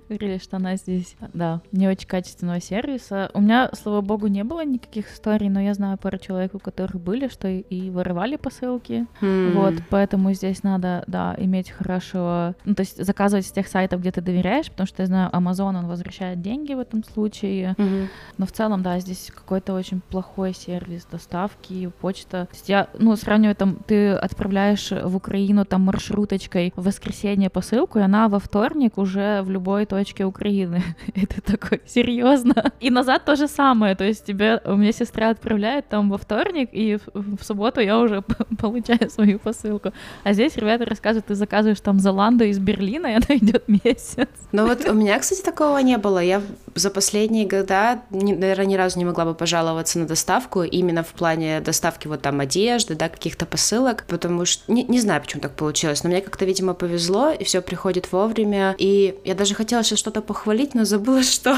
[0.09, 3.31] Говорили, что она здесь, да, не очень качественного сервиса.
[3.35, 7.01] У меня, слава богу, не было никаких историй, но я знаю пару человек, у которых
[7.01, 9.07] были, что и- и воровали посылки.
[9.55, 12.55] Вот, поэтому здесь надо, да, иметь хорошего...
[12.65, 15.77] Ну, то есть заказывать с тех сайтов, где ты доверяешь, потому что я знаю, Amazon,
[15.79, 17.75] он возвращает деньги в этом случае.
[18.39, 22.47] Но в целом, да, здесь какой-то очень плохой сервис доставки, почта.
[22.47, 25.89] То есть я, ну, сравниваю, там, ты отправляешь в Украину там
[26.21, 30.83] маршруточкой в воскресенье посылку, и она во вторник уже в любой точке Украины.
[31.15, 32.73] Это такой, серьезно.
[32.81, 36.69] И назад то же самое, то есть тебе, у меня сестра отправляет там во вторник,
[36.73, 38.23] и в, в субботу я уже
[38.59, 39.93] получаю свою посылку.
[40.25, 44.29] А здесь ребята рассказывают, ты заказываешь там Золанду из Берлина, и она идет месяц.
[44.53, 46.19] Ну вот у меня, кстати, такого не было.
[46.19, 46.43] Я
[46.75, 51.61] за последние года, наверное, ни разу не могла бы пожаловаться на доставку, именно в плане
[51.61, 56.05] доставки вот там одежды, да, каких-то посылок, потому что не, не знаю, почему так получилось,
[56.05, 58.75] но мне как-то, видимо, повезло, и все приходит вовремя.
[58.79, 61.57] И я даже хотела сейчас что-то похвалить, но забыла, что.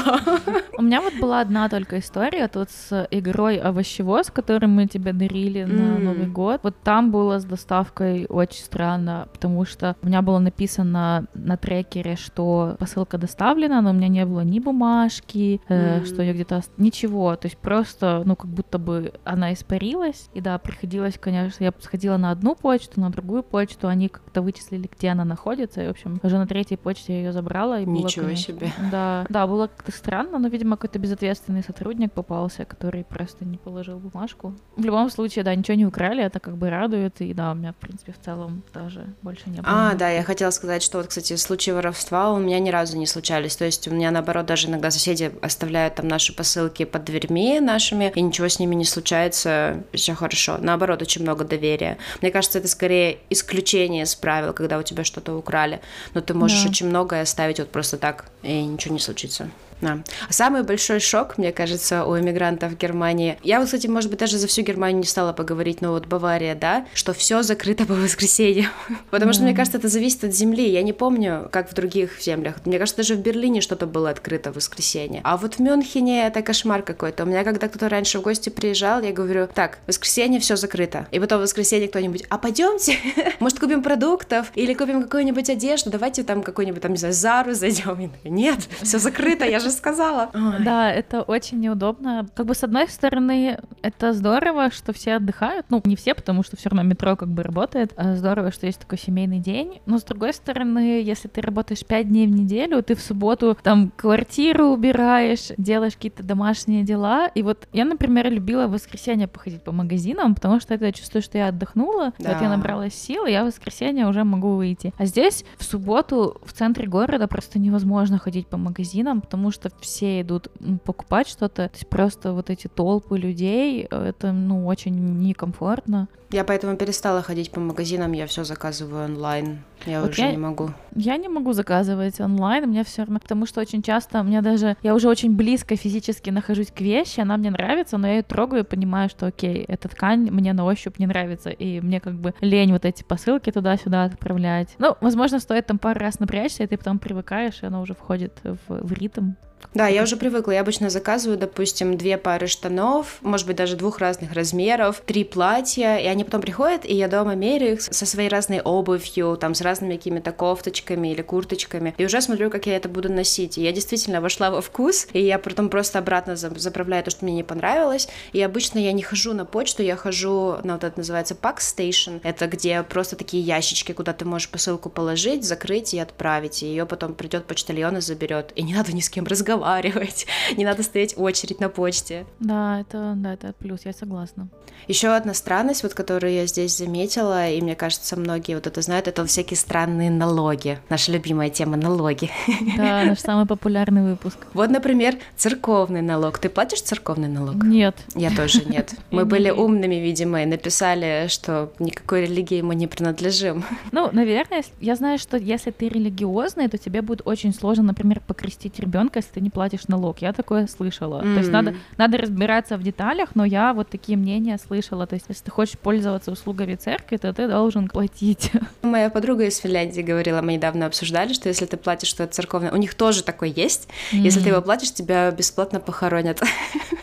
[0.77, 5.63] У меня вот была одна только история тут с игрой овощевоз, который мы тебе дарили
[5.63, 6.03] на.
[6.03, 6.59] Новый год.
[6.63, 12.15] Вот там было с доставкой очень странно, потому что у меня было написано на трекере,
[12.15, 16.05] что посылка доставлена, но у меня не было ни бумажки, mm-hmm.
[16.05, 16.61] что я где-то...
[16.77, 21.73] Ничего, то есть просто, ну, как будто бы она испарилась, и да, приходилось, конечно, я
[21.79, 25.91] сходила на одну почту, на другую почту, они как-то вычислили, где она находится, и, в
[25.91, 27.79] общем, уже на третьей почте я ее забрала.
[27.79, 28.71] И Ничего было, конечно, себе.
[28.91, 33.99] Да, да, было как-то странно, но, видимо, какой-то безответственный сотрудник попался, который просто не положил
[33.99, 34.53] бумажку.
[34.75, 37.73] В любом случае, да, ничего не украли, это как бы радует, и да, у меня,
[37.73, 39.65] в принципе, в целом даже больше не было.
[39.65, 43.05] А, да, я хотела сказать, что вот, кстати, случаи воровства у меня ни разу не
[43.05, 47.59] случались, то есть у меня, наоборот, даже иногда соседи оставляют там наши посылки под дверьми
[47.59, 50.57] нашими, и ничего с ними не случается, все хорошо.
[50.59, 51.97] Наоборот, очень много доверия.
[52.21, 55.81] Мне кажется, это скорее исключение из правил, когда у тебя что-то украли,
[56.13, 56.69] но ты можешь да.
[56.69, 59.49] очень многое оставить вот просто так, и ничего не случится.
[59.81, 59.99] Да.
[60.29, 63.37] Самый большой шок, мне кажется, у иммигрантов в Германии.
[63.43, 66.55] Я вот, кстати, может быть, даже за всю Германию не стала поговорить, но вот Бавария,
[66.55, 68.71] да, что все закрыто по воскресеньям.
[69.09, 70.69] Потому что, мне кажется, это зависит от земли.
[70.69, 72.55] Я не помню, как в других землях.
[72.65, 75.21] Мне кажется, даже в Берлине что-то было открыто в воскресенье.
[75.23, 77.23] А вот в Мюнхене это кошмар какой-то.
[77.23, 81.07] У меня когда кто-то раньше в гости приезжал, я говорю, так, в воскресенье все закрыто.
[81.11, 82.97] И потом в воскресенье кто-нибудь, а пойдемте,
[83.39, 88.11] может, купим продуктов или купим какую-нибудь одежду, давайте там какой-нибудь, там, не знаю, Зару зайдем.
[88.23, 90.29] Нет, все закрыто, я же сказала.
[90.33, 90.63] Ой.
[90.63, 92.27] Да, это очень неудобно.
[92.35, 95.65] Как бы с одной стороны, это здорово, что все отдыхают.
[95.69, 97.93] Ну, не все, потому что все равно метро как бы работает.
[97.95, 99.81] А здорово, что есть такой семейный день.
[99.85, 103.91] Но с другой стороны, если ты работаешь 5 дней в неделю, ты в субботу там
[103.95, 107.27] квартиру убираешь, делаешь какие-то домашние дела.
[107.27, 111.21] И вот я, например, любила в воскресенье походить по магазинам, потому что это я чувствую,
[111.21, 112.33] что я отдохнула, да.
[112.33, 114.93] вот я набралась сил, и я в воскресенье уже могу выйти.
[114.97, 120.21] А здесь в субботу в центре города просто невозможно ходить по магазинам, потому что все
[120.21, 120.49] идут
[120.83, 121.69] покупать что-то.
[121.69, 126.09] То есть просто вот эти толпы людей, это, ну, очень некомфортно.
[126.33, 129.59] Я поэтому перестала ходить по магазинам, я все заказываю онлайн.
[129.85, 130.71] Я вот уже я, не могу.
[130.95, 134.95] Я не могу заказывать онлайн, мне все равно, потому что очень часто мне даже я
[134.95, 138.65] уже очень близко физически нахожусь к вещи, она мне нравится, но я ее трогаю и
[138.65, 142.73] понимаю, что окей, эта ткань мне на ощупь не нравится, и мне как бы лень
[142.73, 144.69] вот эти посылки туда-сюда отправлять.
[144.79, 148.39] Ну, возможно, стоит там пару раз напрячься, и ты потом привыкаешь, и оно уже входит
[148.43, 149.33] в, в ритм.
[149.73, 150.51] Да, я уже привыкла.
[150.51, 155.97] Я обычно заказываю, допустим, две пары штанов, может быть, даже двух разных размеров, три платья,
[155.97, 159.61] и они потом приходят, и я дома меряю их со своей разной обувью, там, с
[159.61, 163.57] разными какими-то кофточками или курточками, и уже смотрю, как я это буду носить.
[163.57, 167.33] И я действительно вошла во вкус, и я потом просто обратно заправляю то, что мне
[167.33, 168.07] не понравилось.
[168.31, 172.19] И обычно я не хожу на почту, я хожу на вот это называется Pack Station.
[172.23, 176.61] Это где просто такие ящички, куда ты можешь посылку положить, закрыть и отправить.
[176.61, 178.51] И ее потом придет почтальон и заберет.
[178.55, 180.25] И не надо ни с кем разговаривать разговаривать,
[180.57, 182.25] не надо стоять очередь на почте.
[182.39, 184.47] Да, это, да, это плюс, я согласна.
[184.87, 189.07] Еще одна странность, вот которую я здесь заметила, и мне кажется, многие вот это знают,
[189.07, 190.79] это всякие странные налоги.
[190.89, 192.29] Наша любимая тема налоги.
[192.77, 194.37] Да, наш самый популярный выпуск.
[194.53, 196.37] Вот, например, церковный налог.
[196.37, 197.63] Ты платишь церковный налог?
[197.63, 197.95] Нет.
[198.15, 198.93] Я тоже нет.
[199.11, 203.63] Мы были умными, видимо, и написали, что никакой религии мы не принадлежим.
[203.91, 208.79] Ну, наверное, я знаю, что если ты религиозный, то тебе будет очень сложно, например, покрестить
[208.79, 210.19] ребенка, если ты не платишь налог.
[210.21, 211.21] Я такое слышала.
[211.21, 211.33] Mm-hmm.
[211.33, 215.05] То есть надо, надо разбираться в деталях, но я вот такие мнения слышала.
[215.05, 218.51] То есть если ты хочешь пользоваться услугами церкви, то ты должен платить.
[218.81, 222.77] Моя подруга из Финляндии говорила, мы недавно обсуждали, что если ты платишь что-то церковное, у
[222.77, 223.87] них тоже такое есть.
[224.11, 224.17] Mm-hmm.
[224.17, 226.41] Если ты его платишь, тебя бесплатно похоронят.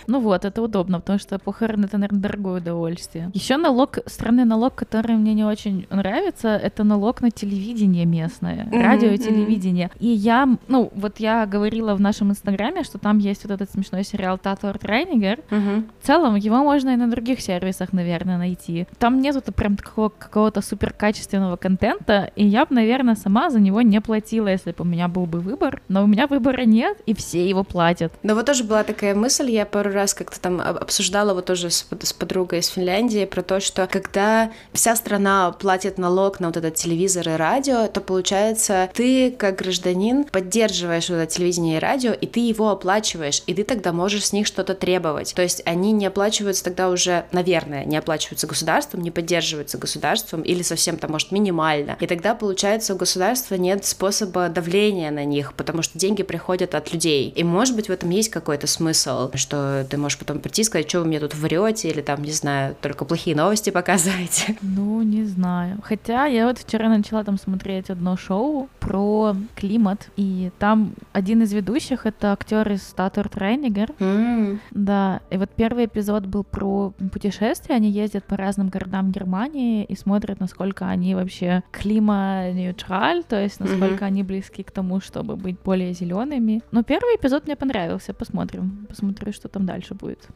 [0.07, 3.31] Ну вот, это удобно, потому что похороны это, наверное, дорогое удовольствие.
[3.33, 8.83] Еще налог, странный налог, который мне не очень нравится, это налог на телевидение местное, mm-hmm,
[8.83, 9.87] радио и телевидение.
[9.87, 10.00] Mm-hmm.
[10.00, 14.05] И я, ну, вот я говорила в нашем инстаграме, что там есть вот этот смешной
[14.05, 15.41] сериал Татуар Трейнигер.
[15.51, 15.85] Mm-hmm.
[16.01, 18.87] В целом, его можно и на других сервисах, наверное, найти.
[18.99, 23.81] Там нету прям такого какого-то супер качественного контента, и я бы, наверное, сама за него
[23.83, 25.81] не платила, если бы у меня был бы выбор.
[25.89, 28.13] Но у меня выбора нет, и все его платят.
[28.23, 31.71] Но вот тоже была такая мысль, я пару раз раз как-то там обсуждала вот тоже
[31.71, 36.57] с, с подругой из Финляндии про то, что когда вся страна платит налог на вот
[36.57, 42.10] этот телевизор и радио, то получается ты как гражданин поддерживаешь вот это телевидение и радио,
[42.12, 45.35] и ты его оплачиваешь, и ты тогда можешь с них что-то требовать.
[45.35, 50.62] То есть они не оплачиваются тогда уже, наверное, не оплачиваются государством, не поддерживаются государством или
[50.62, 51.96] совсем там, может, минимально.
[52.01, 56.92] И тогда, получается, у государства нет способа давления на них, потому что деньги приходят от
[56.92, 57.33] людей.
[57.35, 60.88] И, может быть, в этом есть какой-то смысл, что ты можешь потом прийти и сказать,
[60.88, 64.57] что вы мне тут врете, или там, не знаю, только плохие новости показываете.
[64.81, 65.79] Ну, не знаю.
[65.83, 71.53] Хотя я вот вчера начала там смотреть одно шоу про климат, и там один из
[71.53, 73.91] ведущих— это актер из Статур Трейнигер.
[73.99, 74.59] Mm.
[74.71, 79.97] Да, и вот первый эпизод был про путешествия, они ездят по разным городам Германии и
[79.97, 84.09] смотрят, насколько они вообще климат-нейтраль, то есть насколько mm-hmm.
[84.09, 86.63] они близки к тому, чтобы быть более зелеными.
[86.71, 90.29] Но первый эпизод мне понравился, посмотрим, посмотрю, что там дальше будет.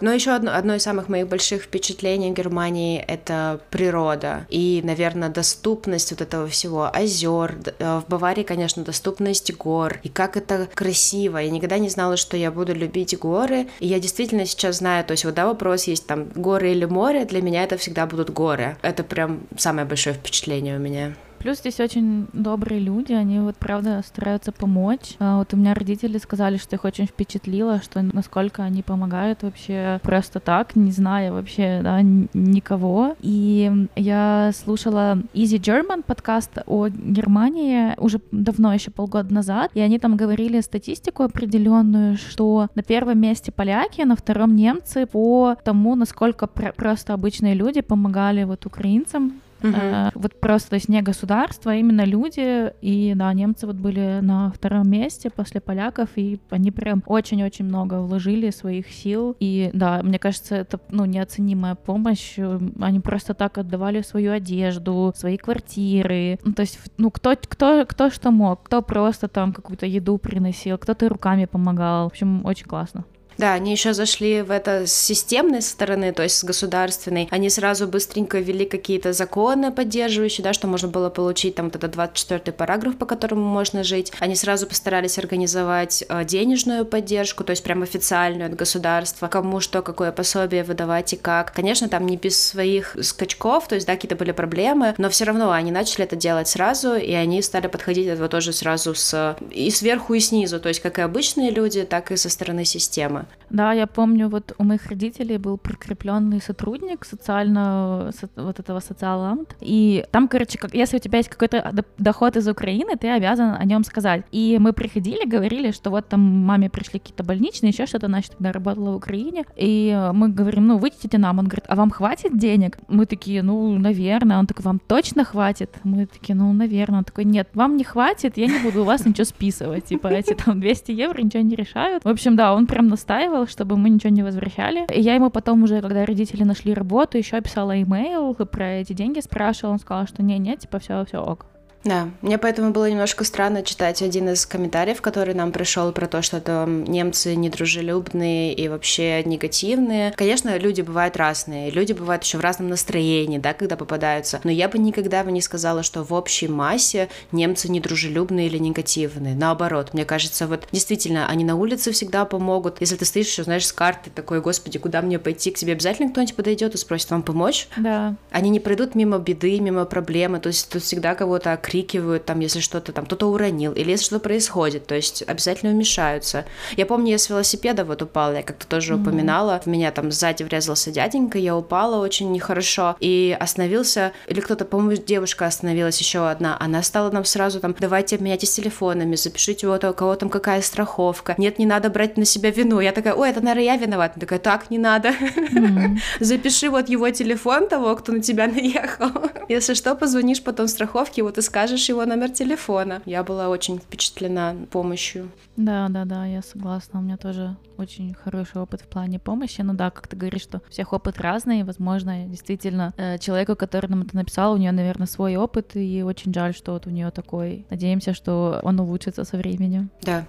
[0.00, 4.46] Но еще одно, одно из самых моих больших впечатлений Германии— это природа.
[4.48, 6.90] И, наверное, доступность вот этого всего.
[6.92, 7.58] Озер.
[7.78, 9.98] Э, в Баварии, конечно, доступность гор.
[10.02, 11.38] И как это красиво.
[11.38, 13.68] Я никогда не знала, что я буду любить горы.
[13.80, 17.24] И я действительно сейчас знаю, то есть вот да, вопрос есть там горы или море,
[17.24, 18.76] для меня это всегда будут горы.
[18.82, 21.14] Это прям самое большое впечатление у меня.
[21.40, 25.14] Плюс здесь очень добрые люди, они вот правда стараются помочь.
[25.18, 30.00] А вот у меня родители сказали, что их очень впечатлило, что насколько они помогают вообще
[30.02, 33.16] просто так, не зная вообще да, никого.
[33.20, 39.98] И я слушала Easy German подкаст о Германии уже давно, еще полгода назад, и они
[39.98, 46.46] там говорили статистику определенную, что на первом месте поляки, на втором немцы по тому, насколько
[46.46, 50.10] просто обычные люди помогали вот украинцам Uh-huh.
[50.14, 52.72] Вот просто, то есть не государство, а именно люди.
[52.80, 58.00] И да, немцы вот были на втором месте после поляков, и они прям очень-очень много
[58.00, 59.36] вложили своих сил.
[59.40, 62.38] И да, мне кажется, это ну, неоценимая помощь.
[62.80, 66.38] Они просто так отдавали свою одежду, свои квартиры.
[66.44, 70.78] Ну, то есть, ну, кто, кто, кто что мог, кто просто там какую-то еду приносил,
[70.78, 72.04] кто-то руками помогал.
[72.04, 73.04] В общем, очень классно.
[73.38, 77.28] Да, они еще зашли в это с системной стороны, то есть с государственной.
[77.30, 81.92] Они сразу быстренько ввели какие-то законы поддерживающие, да, что можно было получить там вот этот
[81.92, 84.12] 24 параграф, по которому можно жить.
[84.18, 89.80] Они сразу постарались организовать э, денежную поддержку, то есть прям официальную от государства, кому что,
[89.80, 91.52] какое пособие выдавать и как.
[91.52, 95.50] Конечно, там не без своих скачков, то есть, да, какие-то были проблемы, но все равно
[95.50, 100.14] они начали это делать сразу, и они стали подходить этого тоже сразу с и сверху,
[100.14, 103.19] и снизу, то есть как и обычные люди, так и со стороны системы.
[103.50, 110.04] Да, я помню, вот у моих родителей был прикрепленный сотрудник социального вот этого социаламт, и
[110.12, 113.82] там, короче, как, если у тебя есть какой-то доход из Украины, ты обязан о нем
[113.84, 114.24] сказать.
[114.30, 118.52] И мы приходили, говорили, что вот там маме пришли какие-то больничные, еще что-то, значит, тогда
[118.52, 122.78] работала в Украине, и мы говорим, ну, выйдите нам, он говорит, а вам хватит денег?
[122.88, 125.70] Мы такие, ну, наверное, он такой, вам точно хватит?
[125.82, 129.04] Мы такие, ну, наверное, он такой, нет, вам не хватит, я не буду у вас
[129.04, 132.04] ничего списывать, типа, эти там 200 евро ничего не решают.
[132.04, 134.86] В общем, да, он прям настаивал настаивал, чтобы мы ничего не возвращали.
[134.94, 139.20] И я ему потом уже, когда родители нашли работу, еще писала имейл про эти деньги,
[139.20, 141.46] спрашивала, он сказал, что не-не, типа все, все ок.
[141.84, 146.20] Да, мне поэтому было немножко странно читать один из комментариев, который нам пришел про то,
[146.20, 150.12] что там немцы недружелюбные и вообще негативные.
[150.12, 154.40] Конечно, люди бывают разные, люди бывают еще в разном настроении, да, когда попадаются.
[154.44, 159.34] Но я бы никогда бы не сказала, что в общей массе немцы недружелюбные или негативные.
[159.34, 162.76] Наоборот, мне кажется, вот действительно, они на улице всегда помогут.
[162.80, 166.10] Если ты стоишь еще, знаешь, с карты такой, господи, куда мне пойти, к тебе обязательно
[166.10, 167.68] кто-нибудь подойдет и спросит вам помочь.
[167.76, 168.16] Да.
[168.30, 172.60] Они не пройдут мимо беды, мимо проблемы, то есть тут всегда кого-то выкрикивают, там, если
[172.60, 176.44] что-то там, кто-то уронил, или если что-то происходит, то есть обязательно вмешаются.
[176.76, 179.02] Я помню, я с велосипеда вот упала, я как-то тоже mm-hmm.
[179.02, 184.64] упоминала, в меня там сзади врезался дяденька, я упала очень нехорошо, и остановился, или кто-то,
[184.64, 189.84] по-моему, девушка остановилась, еще одна, она стала нам сразу там, давайте обменяйтесь телефонами, запишите вот
[189.84, 193.30] у кого там какая страховка, нет, не надо брать на себя вину, я такая, ой,
[193.30, 195.98] это, наверное, я виновата, она такая, так, не надо, mm-hmm.
[196.20, 199.10] запиши вот его телефон того, кто на тебя наехал,
[199.48, 203.02] если что, позвонишь потом страховке, вот и скажешь, скажешь его номер телефона.
[203.04, 205.30] Я была очень впечатлена помощью.
[205.58, 207.00] Да, да, да, я согласна.
[207.00, 209.60] У меня тоже очень хороший опыт в плане помощи.
[209.60, 211.62] Ну да, как ты говоришь, что у всех опыт разный.
[211.64, 216.32] Возможно, действительно, э, человеку, который нам это написал, у нее, наверное, свой опыт, и очень
[216.32, 217.66] жаль, что вот у нее такой.
[217.68, 219.90] Надеемся, что он улучшится со временем.
[220.00, 220.24] Да.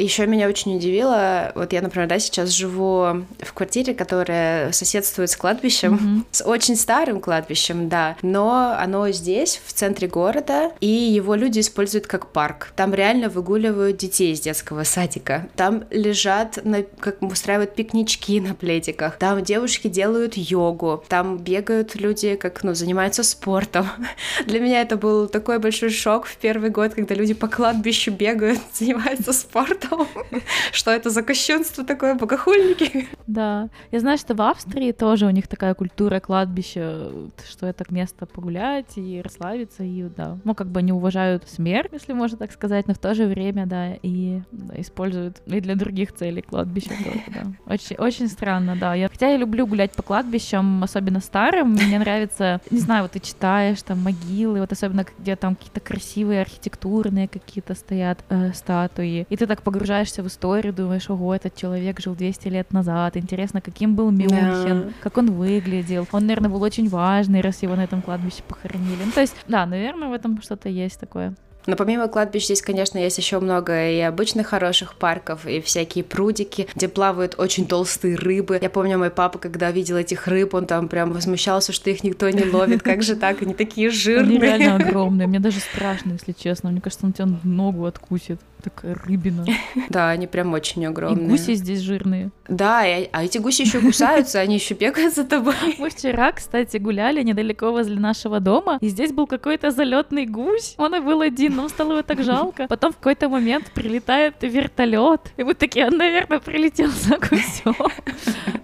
[0.00, 5.36] Еще меня очень удивило, вот я, например, да, сейчас живу в квартире, которая соседствует с
[5.36, 6.26] кладбищем, mm-hmm.
[6.32, 12.06] с очень старым кладбищем, да, но оно здесь, в центре города, и его люди используют
[12.06, 12.72] как парк.
[12.76, 15.48] Там реально выгуливают детей из детского садика.
[15.54, 19.18] Там лежат, на, как устраивают пикнички на пледиках.
[19.18, 21.04] Там девушки делают йогу.
[21.08, 23.88] Там бегают люди, как, ну, занимаются спортом.
[24.46, 28.60] Для меня это был такой большой шок в первый год, когда люди по кладбищу бегают,
[28.72, 29.89] занимаются спортом.
[29.90, 30.08] Потом,
[30.72, 33.08] что это за кощунство такое, богохульники.
[33.26, 37.10] Да, я знаю, что в Австрии тоже у них такая культура кладбища,
[37.48, 42.12] что это место погулять и расслабиться, и да, ну как бы они уважают смерть, если
[42.12, 46.12] можно так сказать, но в то же время, да, и да, используют и для других
[46.12, 47.72] целей кладбища тоже, да.
[47.72, 48.94] Очень, очень странно, да.
[48.94, 53.20] Я, хотя я люблю гулять по кладбищам, особенно старым, мне нравится, не знаю, вот ты
[53.20, 59.36] читаешь там могилы, вот особенно где там какие-то красивые архитектурные какие-то стоят э, статуи, и
[59.36, 59.79] ты так погружаешься
[60.22, 64.92] в историю, думаешь, ого, этот человек жил 200 лет назад, интересно, каким был Мюнхен, yeah.
[65.00, 66.06] как он выглядел.
[66.12, 69.04] Он, наверное, был очень важный, раз его на этом кладбище похоронили.
[69.04, 71.34] Ну, то есть, да, наверное, в этом что-то есть такое.
[71.66, 76.68] Но помимо кладбищ здесь, конечно, есть еще много и обычных хороших парков, и всякие прудики,
[76.74, 78.58] где плавают очень толстые рыбы.
[78.60, 82.28] Я помню, мой папа, когда видел этих рыб, он там прям возмущался, что их никто
[82.30, 82.82] не ловит.
[82.82, 83.42] Как же так?
[83.42, 84.36] Они такие жирные.
[84.36, 85.28] Они реально огромные.
[85.28, 86.70] Мне даже страшно, если честно.
[86.70, 89.44] Мне кажется, он тебя ногу откусит такая рыбина.
[89.88, 91.26] Да, они прям очень огромные.
[91.26, 92.30] И гуси здесь жирные.
[92.48, 92.82] Да,
[93.12, 95.54] а эти гуси еще кусаются, они еще бегают за тобой.
[95.78, 100.74] Мы вчера, кстати, гуляли недалеко возле нашего дома, и здесь был какой-то залетный гусь.
[100.76, 102.66] Он и был один, нам стало его так жалко.
[102.68, 107.74] Потом в какой-то момент прилетает вертолет, и мы такие, он, наверное, прилетел за гусем.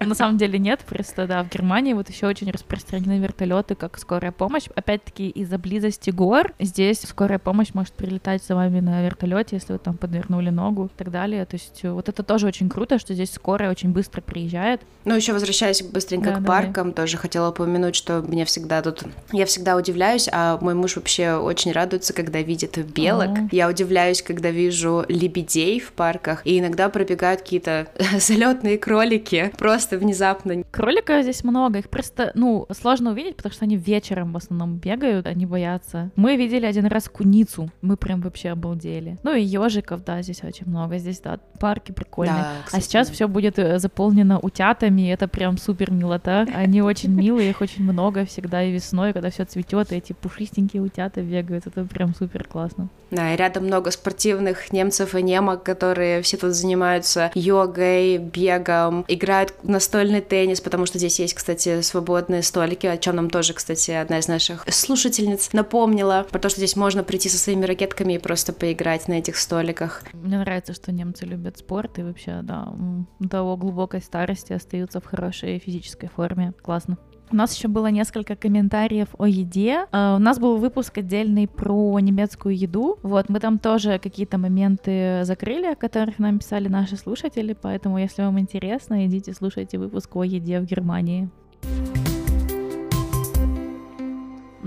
[0.01, 4.32] На самом деле нет, просто, да, в Германии вот еще очень распространены вертолеты, как скорая
[4.32, 4.66] помощь.
[4.74, 9.78] Опять-таки, из-за близости гор здесь скорая помощь может прилетать за вами на вертолете, если вы
[9.78, 11.45] там подвернули ногу и так далее.
[11.45, 14.80] То есть э, вот это тоже очень круто, что здесь скорая очень быстро приезжает.
[15.05, 17.03] Ну, еще возвращаясь быстренько да, к паркам, да.
[17.03, 19.03] тоже хотела упомянуть, что мне всегда тут...
[19.32, 23.29] Я всегда удивляюсь, а мой муж вообще очень радуется, когда видит белок.
[23.29, 23.49] О.
[23.53, 30.62] Я удивляюсь, когда вижу лебедей в парках, и иногда пробегают какие-то залетные кролики, просто внезапно.
[30.70, 35.27] Кроликов здесь много, их просто, ну, сложно увидеть, потому что они вечером в основном бегают,
[35.27, 36.11] они боятся.
[36.16, 39.18] Мы видели один раз куницу, мы прям вообще обалдели.
[39.22, 40.99] Ну и ежик ежиков, да, здесь очень много.
[40.99, 42.37] Здесь, да, парки прикольные.
[42.37, 43.14] Да, кстати, а сейчас да.
[43.14, 46.47] все будет э, заполнено утятами, это прям супер милота.
[46.55, 51.22] Они очень милые, их очень много всегда и весной, когда все цветет, эти пушистенькие утята
[51.22, 51.66] бегают.
[51.66, 52.66] Это прям супер классно.
[53.11, 59.55] Да, и рядом много спортивных немцев и немок, которые все тут занимаются йогой, бегом, играют
[59.62, 63.93] в настольный теннис, потому что здесь есть, кстати, свободные столики, о чем нам тоже, кстати,
[63.93, 68.19] одна из наших слушательниц напомнила, про то, что здесь можно прийти со своими ракетками и
[68.19, 70.03] просто поиграть на этих столиках.
[70.12, 72.73] Мне нравится, что немцы любят спорт и вообще, да,
[73.21, 76.53] до глубокой старости остаются в хорошей физической форме.
[76.62, 76.99] Классно.
[77.31, 79.87] У нас еще было несколько комментариев о еде.
[79.93, 82.99] Uh, у нас был выпуск отдельный про немецкую еду.
[83.03, 88.22] Вот, мы там тоже какие-то моменты закрыли, о которых нам писали наши слушатели, поэтому, если
[88.22, 91.29] вам интересно, идите слушайте выпуск о еде в Германии.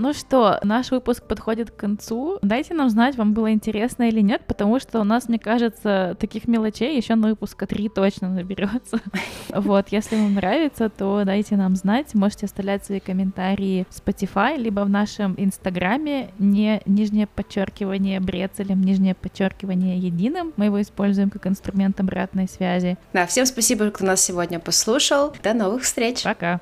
[0.00, 2.38] Ну что, наш выпуск подходит к концу.
[2.40, 6.48] Дайте нам знать, вам было интересно или нет, потому что у нас, мне кажется, таких
[6.48, 9.00] мелочей еще на выпуска 3 точно наберется.
[9.52, 12.14] Вот, если вам нравится, то дайте нам знать.
[12.14, 19.14] Можете оставлять свои комментарии в Spotify, либо в нашем инстаграме, не нижнее подчеркивание брецелем, нижнее
[19.14, 20.54] подчеркивание единым.
[20.56, 22.96] Мы его используем как инструмент обратной связи.
[23.12, 25.34] Да, всем спасибо, кто нас сегодня послушал.
[25.42, 26.22] До новых встреч.
[26.22, 26.60] Пока.